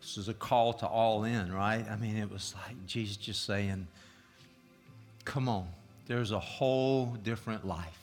this 0.00 0.16
is 0.16 0.30
a 0.30 0.34
call 0.34 0.72
to 0.72 0.86
all 0.86 1.24
in, 1.24 1.52
right? 1.52 1.84
I 1.90 1.96
mean, 1.96 2.16
it 2.16 2.30
was 2.30 2.54
like 2.66 2.86
Jesus 2.86 3.18
just 3.18 3.44
saying, 3.44 3.86
"Come 5.26 5.46
on, 5.46 5.68
there's 6.06 6.30
a 6.30 6.40
whole 6.40 7.04
different 7.22 7.66
life." 7.66 8.00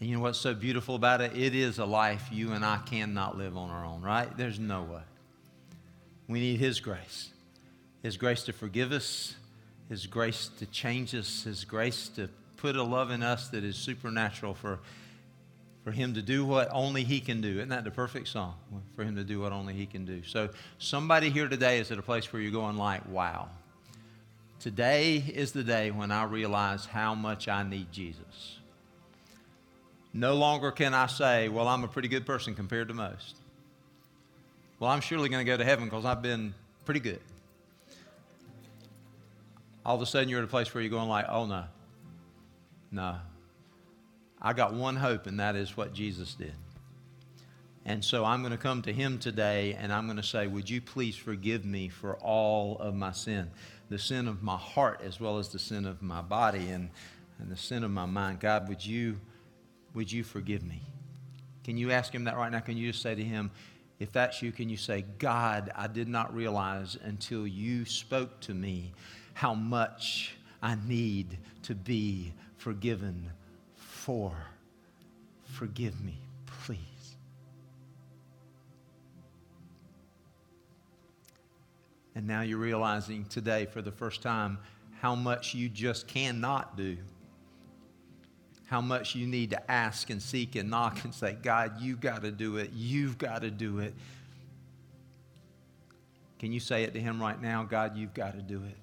And 0.00 0.10
you 0.10 0.16
know 0.16 0.22
what's 0.22 0.40
so 0.40 0.52
beautiful 0.52 0.96
about 0.96 1.20
it? 1.20 1.36
It 1.36 1.54
is 1.54 1.78
a 1.78 1.86
life 1.86 2.26
you 2.32 2.54
and 2.54 2.64
I 2.64 2.78
cannot 2.78 3.38
live 3.38 3.56
on 3.56 3.70
our 3.70 3.84
own, 3.84 4.02
right? 4.02 4.36
There's 4.36 4.58
no 4.58 4.82
way. 4.82 5.02
We 6.28 6.40
need 6.40 6.58
His 6.58 6.80
grace. 6.80 7.30
His 8.02 8.16
grace 8.16 8.44
to 8.44 8.52
forgive 8.52 8.92
us, 8.92 9.34
His 9.88 10.06
grace 10.06 10.50
to 10.58 10.66
change 10.66 11.14
us, 11.14 11.44
His 11.44 11.64
grace 11.64 12.08
to 12.16 12.28
put 12.56 12.76
a 12.76 12.82
love 12.82 13.10
in 13.10 13.22
us 13.22 13.48
that 13.48 13.64
is 13.64 13.76
supernatural 13.76 14.54
for, 14.54 14.80
for 15.84 15.92
him 15.92 16.14
to 16.14 16.22
do 16.22 16.44
what 16.44 16.68
only 16.72 17.04
he 17.04 17.20
can 17.20 17.40
do. 17.40 17.56
Isn't 17.56 17.68
that 17.68 17.84
the 17.84 17.90
perfect 17.90 18.28
song? 18.28 18.54
For 18.94 19.04
him 19.04 19.16
to 19.16 19.24
do 19.24 19.40
what 19.40 19.52
only 19.52 19.74
he 19.74 19.86
can 19.86 20.04
do. 20.04 20.22
So 20.24 20.48
somebody 20.78 21.30
here 21.30 21.48
today 21.48 21.78
is 21.78 21.90
at 21.90 21.98
a 21.98 22.02
place 22.02 22.32
where 22.32 22.42
you're 22.42 22.52
going 22.52 22.76
like, 22.76 23.08
wow. 23.08 23.48
Today 24.58 25.16
is 25.16 25.52
the 25.52 25.62
day 25.62 25.90
when 25.90 26.10
I 26.10 26.24
realize 26.24 26.86
how 26.86 27.14
much 27.14 27.46
I 27.46 27.62
need 27.62 27.92
Jesus. 27.92 28.58
No 30.12 30.34
longer 30.34 30.70
can 30.70 30.94
I 30.94 31.06
say, 31.06 31.48
well, 31.48 31.68
I'm 31.68 31.84
a 31.84 31.88
pretty 31.88 32.08
good 32.08 32.24
person 32.24 32.54
compared 32.54 32.88
to 32.88 32.94
most. 32.94 33.36
Well, 34.78 34.90
I'm 34.90 35.00
surely 35.00 35.28
going 35.28 35.44
to 35.44 35.50
go 35.50 35.56
to 35.56 35.64
heaven 35.64 35.86
because 35.86 36.04
I've 36.04 36.22
been 36.22 36.54
pretty 36.84 37.00
good. 37.00 37.20
All 39.84 39.96
of 39.96 40.02
a 40.02 40.06
sudden, 40.06 40.28
you're 40.28 40.40
at 40.40 40.44
a 40.44 40.48
place 40.48 40.72
where 40.74 40.82
you're 40.82 40.90
going 40.90 41.08
like, 41.08 41.26
oh, 41.28 41.46
no. 41.46 41.64
No, 42.90 43.16
I 44.40 44.52
got 44.52 44.74
one 44.74 44.96
hope, 44.96 45.26
and 45.26 45.40
that 45.40 45.56
is 45.56 45.76
what 45.76 45.92
Jesus 45.92 46.34
did. 46.34 46.54
And 47.84 48.04
so 48.04 48.24
I'm 48.24 48.40
going 48.40 48.52
to 48.52 48.58
come 48.58 48.82
to 48.82 48.92
him 48.92 49.18
today 49.18 49.76
and 49.78 49.92
I'm 49.92 50.06
going 50.06 50.16
to 50.16 50.22
say, 50.22 50.48
Would 50.48 50.68
you 50.68 50.80
please 50.80 51.14
forgive 51.14 51.64
me 51.64 51.88
for 51.88 52.16
all 52.16 52.76
of 52.78 52.94
my 52.94 53.12
sin? 53.12 53.50
The 53.90 53.98
sin 53.98 54.26
of 54.26 54.42
my 54.42 54.56
heart 54.56 55.02
as 55.04 55.20
well 55.20 55.38
as 55.38 55.50
the 55.50 55.60
sin 55.60 55.86
of 55.86 56.02
my 56.02 56.20
body 56.20 56.68
and, 56.70 56.90
and 57.38 57.48
the 57.48 57.56
sin 57.56 57.84
of 57.84 57.92
my 57.92 58.06
mind. 58.06 58.40
God, 58.40 58.68
would 58.68 58.84
you, 58.84 59.20
would 59.94 60.10
you 60.10 60.24
forgive 60.24 60.64
me? 60.64 60.82
Can 61.62 61.76
you 61.76 61.92
ask 61.92 62.12
him 62.12 62.24
that 62.24 62.36
right 62.36 62.50
now? 62.50 62.58
Can 62.58 62.76
you 62.76 62.90
just 62.90 63.02
say 63.02 63.14
to 63.14 63.22
him, 63.22 63.52
if 63.98 64.12
that's 64.12 64.42
you, 64.42 64.52
can 64.52 64.68
you 64.68 64.76
say, 64.76 65.04
God, 65.18 65.72
I 65.74 65.86
did 65.86 66.08
not 66.08 66.34
realize 66.34 66.98
until 67.02 67.46
you 67.46 67.84
spoke 67.84 68.40
to 68.40 68.54
me 68.54 68.92
how 69.32 69.54
much 69.54 70.36
I 70.62 70.76
need 70.86 71.38
to 71.62 71.74
be 71.74 72.32
forgiven 72.58 73.30
for. 73.74 74.34
Forgive 75.44 75.98
me, 76.04 76.18
please. 76.64 76.78
And 82.14 82.26
now 82.26 82.42
you're 82.42 82.58
realizing 82.58 83.24
today 83.26 83.66
for 83.66 83.82
the 83.82 83.92
first 83.92 84.22
time 84.22 84.58
how 85.00 85.14
much 85.14 85.54
you 85.54 85.68
just 85.68 86.06
cannot 86.06 86.76
do. 86.76 86.96
How 88.66 88.80
much 88.80 89.14
you 89.14 89.26
need 89.26 89.50
to 89.50 89.70
ask 89.70 90.10
and 90.10 90.20
seek 90.20 90.56
and 90.56 90.70
knock 90.70 91.04
and 91.04 91.14
say, 91.14 91.36
God, 91.40 91.80
you've 91.80 92.00
got 92.00 92.22
to 92.22 92.32
do 92.32 92.56
it. 92.56 92.70
You've 92.74 93.16
got 93.16 93.42
to 93.42 93.50
do 93.50 93.78
it. 93.78 93.94
Can 96.38 96.52
you 96.52 96.60
say 96.60 96.82
it 96.82 96.92
to 96.94 97.00
Him 97.00 97.20
right 97.20 97.40
now? 97.40 97.62
God, 97.62 97.96
you've 97.96 98.12
got 98.12 98.34
to 98.34 98.42
do 98.42 98.62
it. 98.64 98.76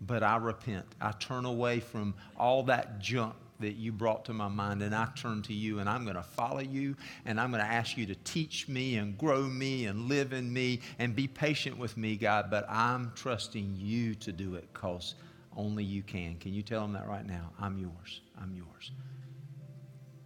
But 0.00 0.22
I 0.22 0.36
repent. 0.36 0.84
I 1.00 1.12
turn 1.12 1.44
away 1.44 1.80
from 1.80 2.14
all 2.36 2.64
that 2.64 2.98
junk 2.98 3.34
that 3.60 3.76
you 3.76 3.92
brought 3.92 4.24
to 4.26 4.34
my 4.34 4.48
mind, 4.48 4.82
and 4.82 4.94
I 4.94 5.08
turn 5.16 5.40
to 5.42 5.54
you, 5.54 5.78
and 5.78 5.88
I'm 5.88 6.04
going 6.04 6.16
to 6.16 6.22
follow 6.22 6.60
you, 6.60 6.96
and 7.24 7.40
I'm 7.40 7.50
going 7.50 7.62
to 7.62 7.70
ask 7.70 7.96
you 7.96 8.04
to 8.06 8.14
teach 8.16 8.68
me 8.68 8.96
and 8.96 9.16
grow 9.16 9.42
me 9.42 9.86
and 9.86 10.08
live 10.08 10.32
in 10.32 10.52
me 10.52 10.80
and 10.98 11.16
be 11.16 11.26
patient 11.26 11.78
with 11.78 11.96
me, 11.96 12.16
God. 12.16 12.50
But 12.50 12.66
I'm 12.68 13.12
trusting 13.14 13.76
you 13.78 14.14
to 14.16 14.32
do 14.32 14.56
it 14.56 14.68
because 14.74 15.14
only 15.56 15.84
you 15.84 16.02
can. 16.02 16.36
Can 16.36 16.52
you 16.52 16.62
tell 16.62 16.84
him 16.84 16.92
that 16.92 17.08
right 17.08 17.26
now? 17.26 17.50
I'm 17.60 17.78
yours. 17.78 18.20
I'm 18.40 18.54
yours. 18.54 18.92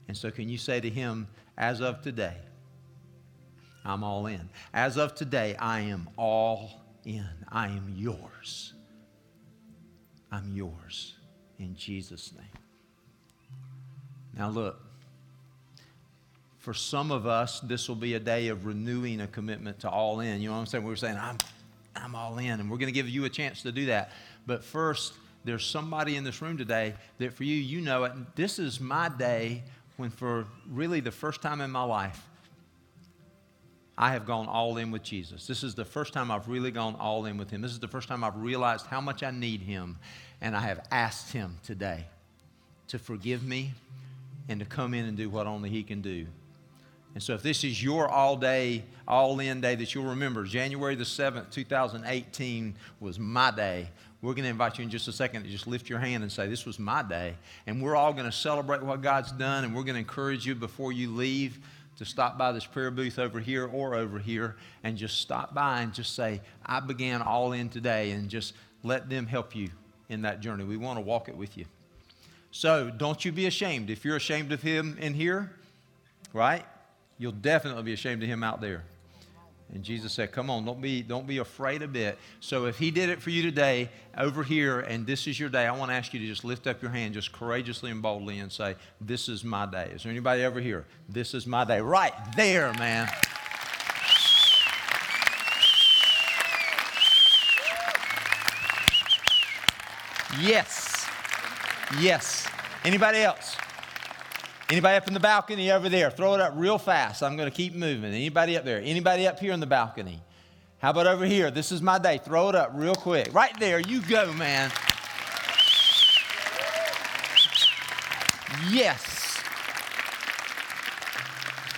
And 0.08 0.16
so, 0.16 0.30
can 0.30 0.48
you 0.48 0.58
say 0.58 0.80
to 0.80 0.90
him, 0.90 1.28
as 1.56 1.80
of 1.80 2.02
today, 2.02 2.36
I'm 3.84 4.02
all 4.02 4.26
in. 4.26 4.48
As 4.74 4.96
of 4.96 5.14
today, 5.14 5.56
I 5.56 5.80
am 5.80 6.08
all 6.16 6.82
in. 7.04 7.28
I 7.48 7.68
am 7.68 7.94
yours. 7.96 8.74
I'm 10.32 10.54
yours. 10.54 11.14
In 11.58 11.74
Jesus' 11.76 12.32
name. 12.32 12.44
Now, 14.36 14.48
look, 14.48 14.80
for 16.58 16.74
some 16.74 17.10
of 17.10 17.26
us, 17.26 17.60
this 17.60 17.88
will 17.88 17.96
be 17.96 18.14
a 18.14 18.20
day 18.20 18.48
of 18.48 18.66
renewing 18.66 19.20
a 19.20 19.26
commitment 19.26 19.80
to 19.80 19.88
all 19.88 20.20
in. 20.20 20.40
You 20.40 20.48
know 20.48 20.54
what 20.54 20.60
I'm 20.60 20.66
saying? 20.66 20.84
We 20.84 20.92
are 20.92 20.96
saying, 20.96 21.16
I'm, 21.16 21.38
I'm 21.96 22.14
all 22.14 22.38
in, 22.38 22.60
and 22.60 22.70
we're 22.70 22.78
going 22.78 22.88
to 22.88 22.92
give 22.92 23.08
you 23.08 23.24
a 23.24 23.30
chance 23.30 23.62
to 23.62 23.72
do 23.72 23.86
that. 23.86 24.12
But 24.50 24.64
first, 24.64 25.12
there's 25.44 25.64
somebody 25.64 26.16
in 26.16 26.24
this 26.24 26.42
room 26.42 26.58
today 26.58 26.94
that 27.18 27.34
for 27.34 27.44
you, 27.44 27.54
you 27.54 27.80
know 27.80 28.02
it. 28.02 28.12
This 28.34 28.58
is 28.58 28.80
my 28.80 29.08
day 29.08 29.62
when, 29.96 30.10
for 30.10 30.44
really 30.68 30.98
the 30.98 31.12
first 31.12 31.40
time 31.40 31.60
in 31.60 31.70
my 31.70 31.84
life, 31.84 32.20
I 33.96 34.10
have 34.10 34.26
gone 34.26 34.48
all 34.48 34.76
in 34.76 34.90
with 34.90 35.04
Jesus. 35.04 35.46
This 35.46 35.62
is 35.62 35.76
the 35.76 35.84
first 35.84 36.12
time 36.12 36.32
I've 36.32 36.48
really 36.48 36.72
gone 36.72 36.96
all 36.96 37.26
in 37.26 37.36
with 37.36 37.48
Him. 37.48 37.60
This 37.60 37.70
is 37.70 37.78
the 37.78 37.86
first 37.86 38.08
time 38.08 38.24
I've 38.24 38.34
realized 38.38 38.86
how 38.86 39.00
much 39.00 39.22
I 39.22 39.30
need 39.30 39.60
Him. 39.60 39.96
And 40.40 40.56
I 40.56 40.62
have 40.62 40.84
asked 40.90 41.32
Him 41.32 41.56
today 41.62 42.06
to 42.88 42.98
forgive 42.98 43.44
me 43.44 43.70
and 44.48 44.58
to 44.58 44.66
come 44.66 44.94
in 44.94 45.04
and 45.04 45.16
do 45.16 45.30
what 45.30 45.46
only 45.46 45.70
He 45.70 45.84
can 45.84 46.00
do. 46.00 46.26
And 47.14 47.22
so, 47.22 47.34
if 47.34 47.42
this 47.42 47.64
is 47.64 47.82
your 47.82 48.08
all 48.08 48.36
day, 48.36 48.84
all 49.06 49.38
in 49.40 49.60
day 49.60 49.74
that 49.74 49.94
you'll 49.94 50.04
remember, 50.06 50.44
January 50.44 50.94
the 50.94 51.04
7th, 51.04 51.50
2018 51.50 52.74
was 53.00 53.18
my 53.18 53.50
day. 53.50 53.88
We're 54.22 54.34
going 54.34 54.44
to 54.44 54.50
invite 54.50 54.78
you 54.78 54.84
in 54.84 54.90
just 54.90 55.08
a 55.08 55.12
second 55.12 55.44
to 55.44 55.48
just 55.48 55.66
lift 55.66 55.88
your 55.88 55.98
hand 55.98 56.22
and 56.22 56.30
say, 56.30 56.46
This 56.46 56.66
was 56.66 56.78
my 56.78 57.02
day. 57.02 57.34
And 57.66 57.82
we're 57.82 57.96
all 57.96 58.12
going 58.12 58.26
to 58.26 58.32
celebrate 58.32 58.82
what 58.82 59.00
God's 59.00 59.32
done, 59.32 59.64
and 59.64 59.74
we're 59.74 59.82
going 59.82 59.94
to 59.94 60.00
encourage 60.00 60.46
you 60.46 60.54
before 60.54 60.92
you 60.92 61.14
leave 61.14 61.58
to 61.96 62.04
stop 62.04 62.38
by 62.38 62.52
this 62.52 62.64
prayer 62.64 62.90
booth 62.90 63.18
over 63.18 63.40
here 63.40 63.66
or 63.66 63.94
over 63.94 64.18
here 64.18 64.56
and 64.84 64.96
just 64.96 65.20
stop 65.20 65.54
by 65.54 65.82
and 65.82 65.92
just 65.92 66.14
say, 66.14 66.40
I 66.64 66.80
began 66.80 67.22
all 67.22 67.52
in 67.52 67.68
today, 67.68 68.10
and 68.12 68.28
just 68.28 68.54
let 68.82 69.08
them 69.08 69.26
help 69.26 69.54
you 69.54 69.70
in 70.08 70.22
that 70.22 70.40
journey. 70.40 70.64
We 70.64 70.76
want 70.76 70.98
to 70.98 71.02
walk 71.02 71.28
it 71.28 71.36
with 71.36 71.56
you. 71.56 71.64
So 72.50 72.90
don't 72.90 73.24
you 73.24 73.32
be 73.32 73.46
ashamed. 73.46 73.90
If 73.90 74.04
you're 74.04 74.16
ashamed 74.16 74.52
of 74.52 74.60
him 74.60 74.98
in 75.00 75.14
here, 75.14 75.52
right? 76.32 76.64
You'll 77.18 77.32
definitely 77.32 77.82
be 77.84 77.92
ashamed 77.92 78.22
of 78.22 78.28
him 78.28 78.42
out 78.42 78.60
there. 78.60 78.84
And 79.72 79.84
Jesus 79.84 80.12
said, 80.12 80.32
Come 80.32 80.50
on, 80.50 80.64
don't 80.64 80.80
be, 80.80 81.02
don't 81.02 81.26
be 81.26 81.38
afraid 81.38 81.82
a 81.82 81.88
bit. 81.88 82.18
So 82.40 82.66
if 82.66 82.78
he 82.78 82.90
did 82.90 83.08
it 83.08 83.22
for 83.22 83.30
you 83.30 83.42
today 83.42 83.88
over 84.18 84.42
here, 84.42 84.80
and 84.80 85.06
this 85.06 85.26
is 85.26 85.38
your 85.38 85.48
day, 85.48 85.66
I 85.66 85.76
want 85.76 85.90
to 85.90 85.94
ask 85.94 86.12
you 86.12 86.20
to 86.20 86.26
just 86.26 86.44
lift 86.44 86.66
up 86.66 86.82
your 86.82 86.90
hand 86.90 87.14
just 87.14 87.32
courageously 87.32 87.90
and 87.90 88.02
boldly 88.02 88.40
and 88.40 88.50
say, 88.50 88.74
This 89.00 89.28
is 89.28 89.44
my 89.44 89.66
day. 89.66 89.92
Is 89.94 90.02
there 90.02 90.10
anybody 90.10 90.44
over 90.44 90.60
here? 90.60 90.86
This 91.08 91.34
is 91.34 91.46
my 91.46 91.64
day. 91.64 91.80
Right 91.80 92.12
there, 92.36 92.72
man. 92.74 93.08
Yes. 100.40 101.06
Yes. 101.98 102.48
Anybody 102.84 103.18
else? 103.18 103.56
Anybody 104.70 104.96
up 104.96 105.08
in 105.08 105.14
the 105.14 105.20
balcony 105.20 105.72
over 105.72 105.88
there? 105.88 106.10
Throw 106.10 106.34
it 106.34 106.40
up 106.40 106.52
real 106.54 106.78
fast. 106.78 107.24
I'm 107.24 107.36
going 107.36 107.50
to 107.50 107.54
keep 107.54 107.74
moving. 107.74 108.14
Anybody 108.14 108.56
up 108.56 108.64
there? 108.64 108.80
Anybody 108.80 109.26
up 109.26 109.40
here 109.40 109.52
in 109.52 109.58
the 109.58 109.66
balcony? 109.66 110.22
How 110.78 110.90
about 110.90 111.08
over 111.08 111.24
here? 111.24 111.50
This 111.50 111.72
is 111.72 111.82
my 111.82 111.98
day. 111.98 112.20
Throw 112.24 112.50
it 112.50 112.54
up 112.54 112.70
real 112.74 112.94
quick. 112.94 113.34
Right 113.34 113.52
there. 113.58 113.80
You 113.80 114.00
go, 114.00 114.32
man. 114.34 114.70
Yes. 118.70 119.42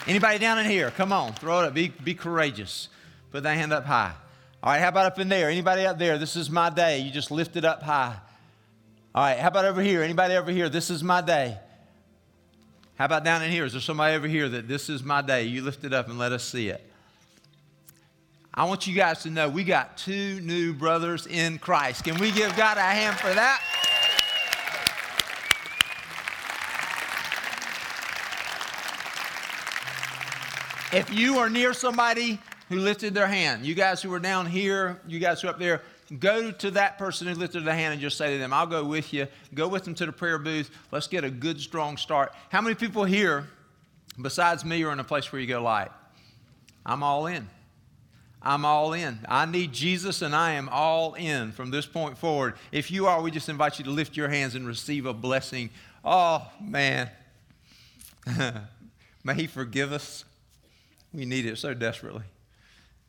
Anybody 0.07 0.38
down 0.38 0.59
in 0.59 0.66
here? 0.66 0.90
Come 0.90 1.12
on. 1.12 1.32
Throw 1.32 1.61
it 1.61 1.66
up. 1.68 1.74
Be, 1.74 1.88
be 1.88 2.14
courageous. 2.14 2.88
Put 3.30 3.43
that 3.45 3.57
hand 3.57 3.72
up 3.72 3.86
high. 3.86 4.12
All 4.62 4.70
right. 4.70 4.80
How 4.80 4.88
about 4.88 5.07
up 5.07 5.18
in 5.18 5.30
there? 5.30 5.49
Anybody 5.49 5.86
up 5.86 5.99
there? 5.99 6.18
This 6.18 6.36
is 6.36 6.51
my 6.51 6.68
day. 6.68 6.99
You 6.99 7.11
just 7.11 7.30
lift 7.30 7.57
it 7.57 7.64
up 7.64 7.82
high. 7.82 8.16
All 9.14 9.22
right, 9.22 9.38
how 9.38 9.49
about 9.49 9.66
over 9.66 9.82
here? 9.82 10.03
Anybody 10.03 10.34
over 10.36 10.51
here? 10.51 10.70
This 10.70 10.88
is 10.88 11.05
my 11.05 11.20
day. 11.20 11.59
How 13.03 13.07
about 13.07 13.24
down 13.24 13.42
in 13.42 13.50
here? 13.50 13.64
Is 13.64 13.72
there 13.72 13.80
somebody 13.80 14.14
over 14.14 14.28
here 14.28 14.48
that 14.48 14.68
this 14.68 14.88
is 14.88 15.03
my 15.03 15.22
day? 15.22 15.42
You 15.42 15.62
lift 15.62 15.82
it 15.82 15.92
up 15.92 16.07
and 16.07 16.20
let 16.20 16.30
us 16.30 16.44
see 16.44 16.68
it. 16.68 16.88
I 18.55 18.62
want 18.62 18.86
you 18.86 18.94
guys 18.94 19.24
to 19.24 19.30
know 19.30 19.48
we 19.48 19.64
got 19.64 19.96
two 19.96 20.38
new 20.40 20.72
brothers 20.72 21.26
in 21.26 21.59
Christ. 21.59 22.05
Can 22.05 22.16
we 22.20 22.30
give 22.30 22.57
God 22.57 22.76
a 22.76 22.82
hand 22.82 23.16
for 23.16 23.34
that? 23.34 23.61
If 30.92 31.12
you 31.12 31.38
are 31.38 31.50
near 31.50 31.72
somebody 31.72 32.38
who 32.68 32.78
lifted 32.78 33.14
their 33.14 33.26
hand, 33.26 33.66
you 33.66 33.74
guys 33.74 34.00
who 34.00 34.14
are 34.14 34.20
down 34.20 34.46
here, 34.46 35.00
you 35.09 35.18
guys 35.18 35.42
who 35.42 35.48
are 35.48 35.50
up 35.50 35.59
there, 35.59 35.82
go 36.18 36.50
to 36.50 36.70
that 36.72 36.98
person 36.98 37.26
who 37.26 37.34
lifted 37.34 37.64
their 37.64 37.74
hand 37.74 37.92
and 37.92 38.00
just 38.00 38.16
say 38.16 38.32
to 38.32 38.38
them, 38.38 38.52
I'll 38.52 38.66
go 38.66 38.84
with 38.84 39.12
you. 39.12 39.26
Go 39.54 39.68
with 39.68 39.84
them 39.84 39.94
to 39.96 40.06
the 40.06 40.12
prayer 40.12 40.38
booth. 40.38 40.70
Let's 40.90 41.06
get 41.06 41.24
a 41.24 41.30
good, 41.30 41.60
strong 41.60 41.96
start. 41.96 42.32
How 42.50 42.60
many 42.60 42.74
people 42.74 43.04
here, 43.04 43.48
besides 44.20 44.64
me, 44.64 44.82
are 44.84 44.92
in 44.92 45.00
a 45.00 45.04
place 45.04 45.32
where 45.32 45.40
you 45.40 45.46
go, 45.46 45.62
like, 45.62 45.90
I'm 46.84 47.02
all 47.02 47.26
in? 47.26 47.48
I'm 48.44 48.64
all 48.64 48.92
in. 48.92 49.20
I 49.28 49.46
need 49.46 49.72
Jesus 49.72 50.20
and 50.20 50.34
I 50.34 50.52
am 50.52 50.68
all 50.68 51.14
in 51.14 51.52
from 51.52 51.70
this 51.70 51.86
point 51.86 52.18
forward. 52.18 52.54
If 52.72 52.90
you 52.90 53.06
are, 53.06 53.22
we 53.22 53.30
just 53.30 53.48
invite 53.48 53.78
you 53.78 53.84
to 53.84 53.90
lift 53.90 54.16
your 54.16 54.28
hands 54.28 54.54
and 54.54 54.66
receive 54.66 55.06
a 55.06 55.14
blessing. 55.14 55.70
Oh, 56.04 56.50
man. 56.60 57.08
May 59.24 59.34
He 59.34 59.46
forgive 59.46 59.92
us. 59.92 60.24
We 61.12 61.24
need 61.24 61.46
it 61.46 61.58
so 61.58 61.72
desperately. 61.72 62.24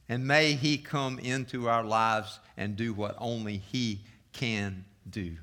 And 0.09 0.27
may 0.27 0.53
He 0.53 0.77
come 0.77 1.19
into 1.19 1.69
our 1.69 1.83
lives 1.83 2.39
and 2.57 2.75
do 2.75 2.93
what 2.93 3.15
only 3.19 3.57
He 3.57 4.01
can 4.31 4.85
do. 5.09 5.35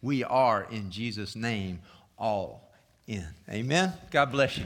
We 0.00 0.24
are, 0.24 0.66
in 0.70 0.90
Jesus' 0.90 1.34
name, 1.34 1.80
all 2.18 2.72
in. 3.06 3.26
Amen. 3.50 3.92
God 4.10 4.30
bless 4.30 4.58
you. 4.58 4.64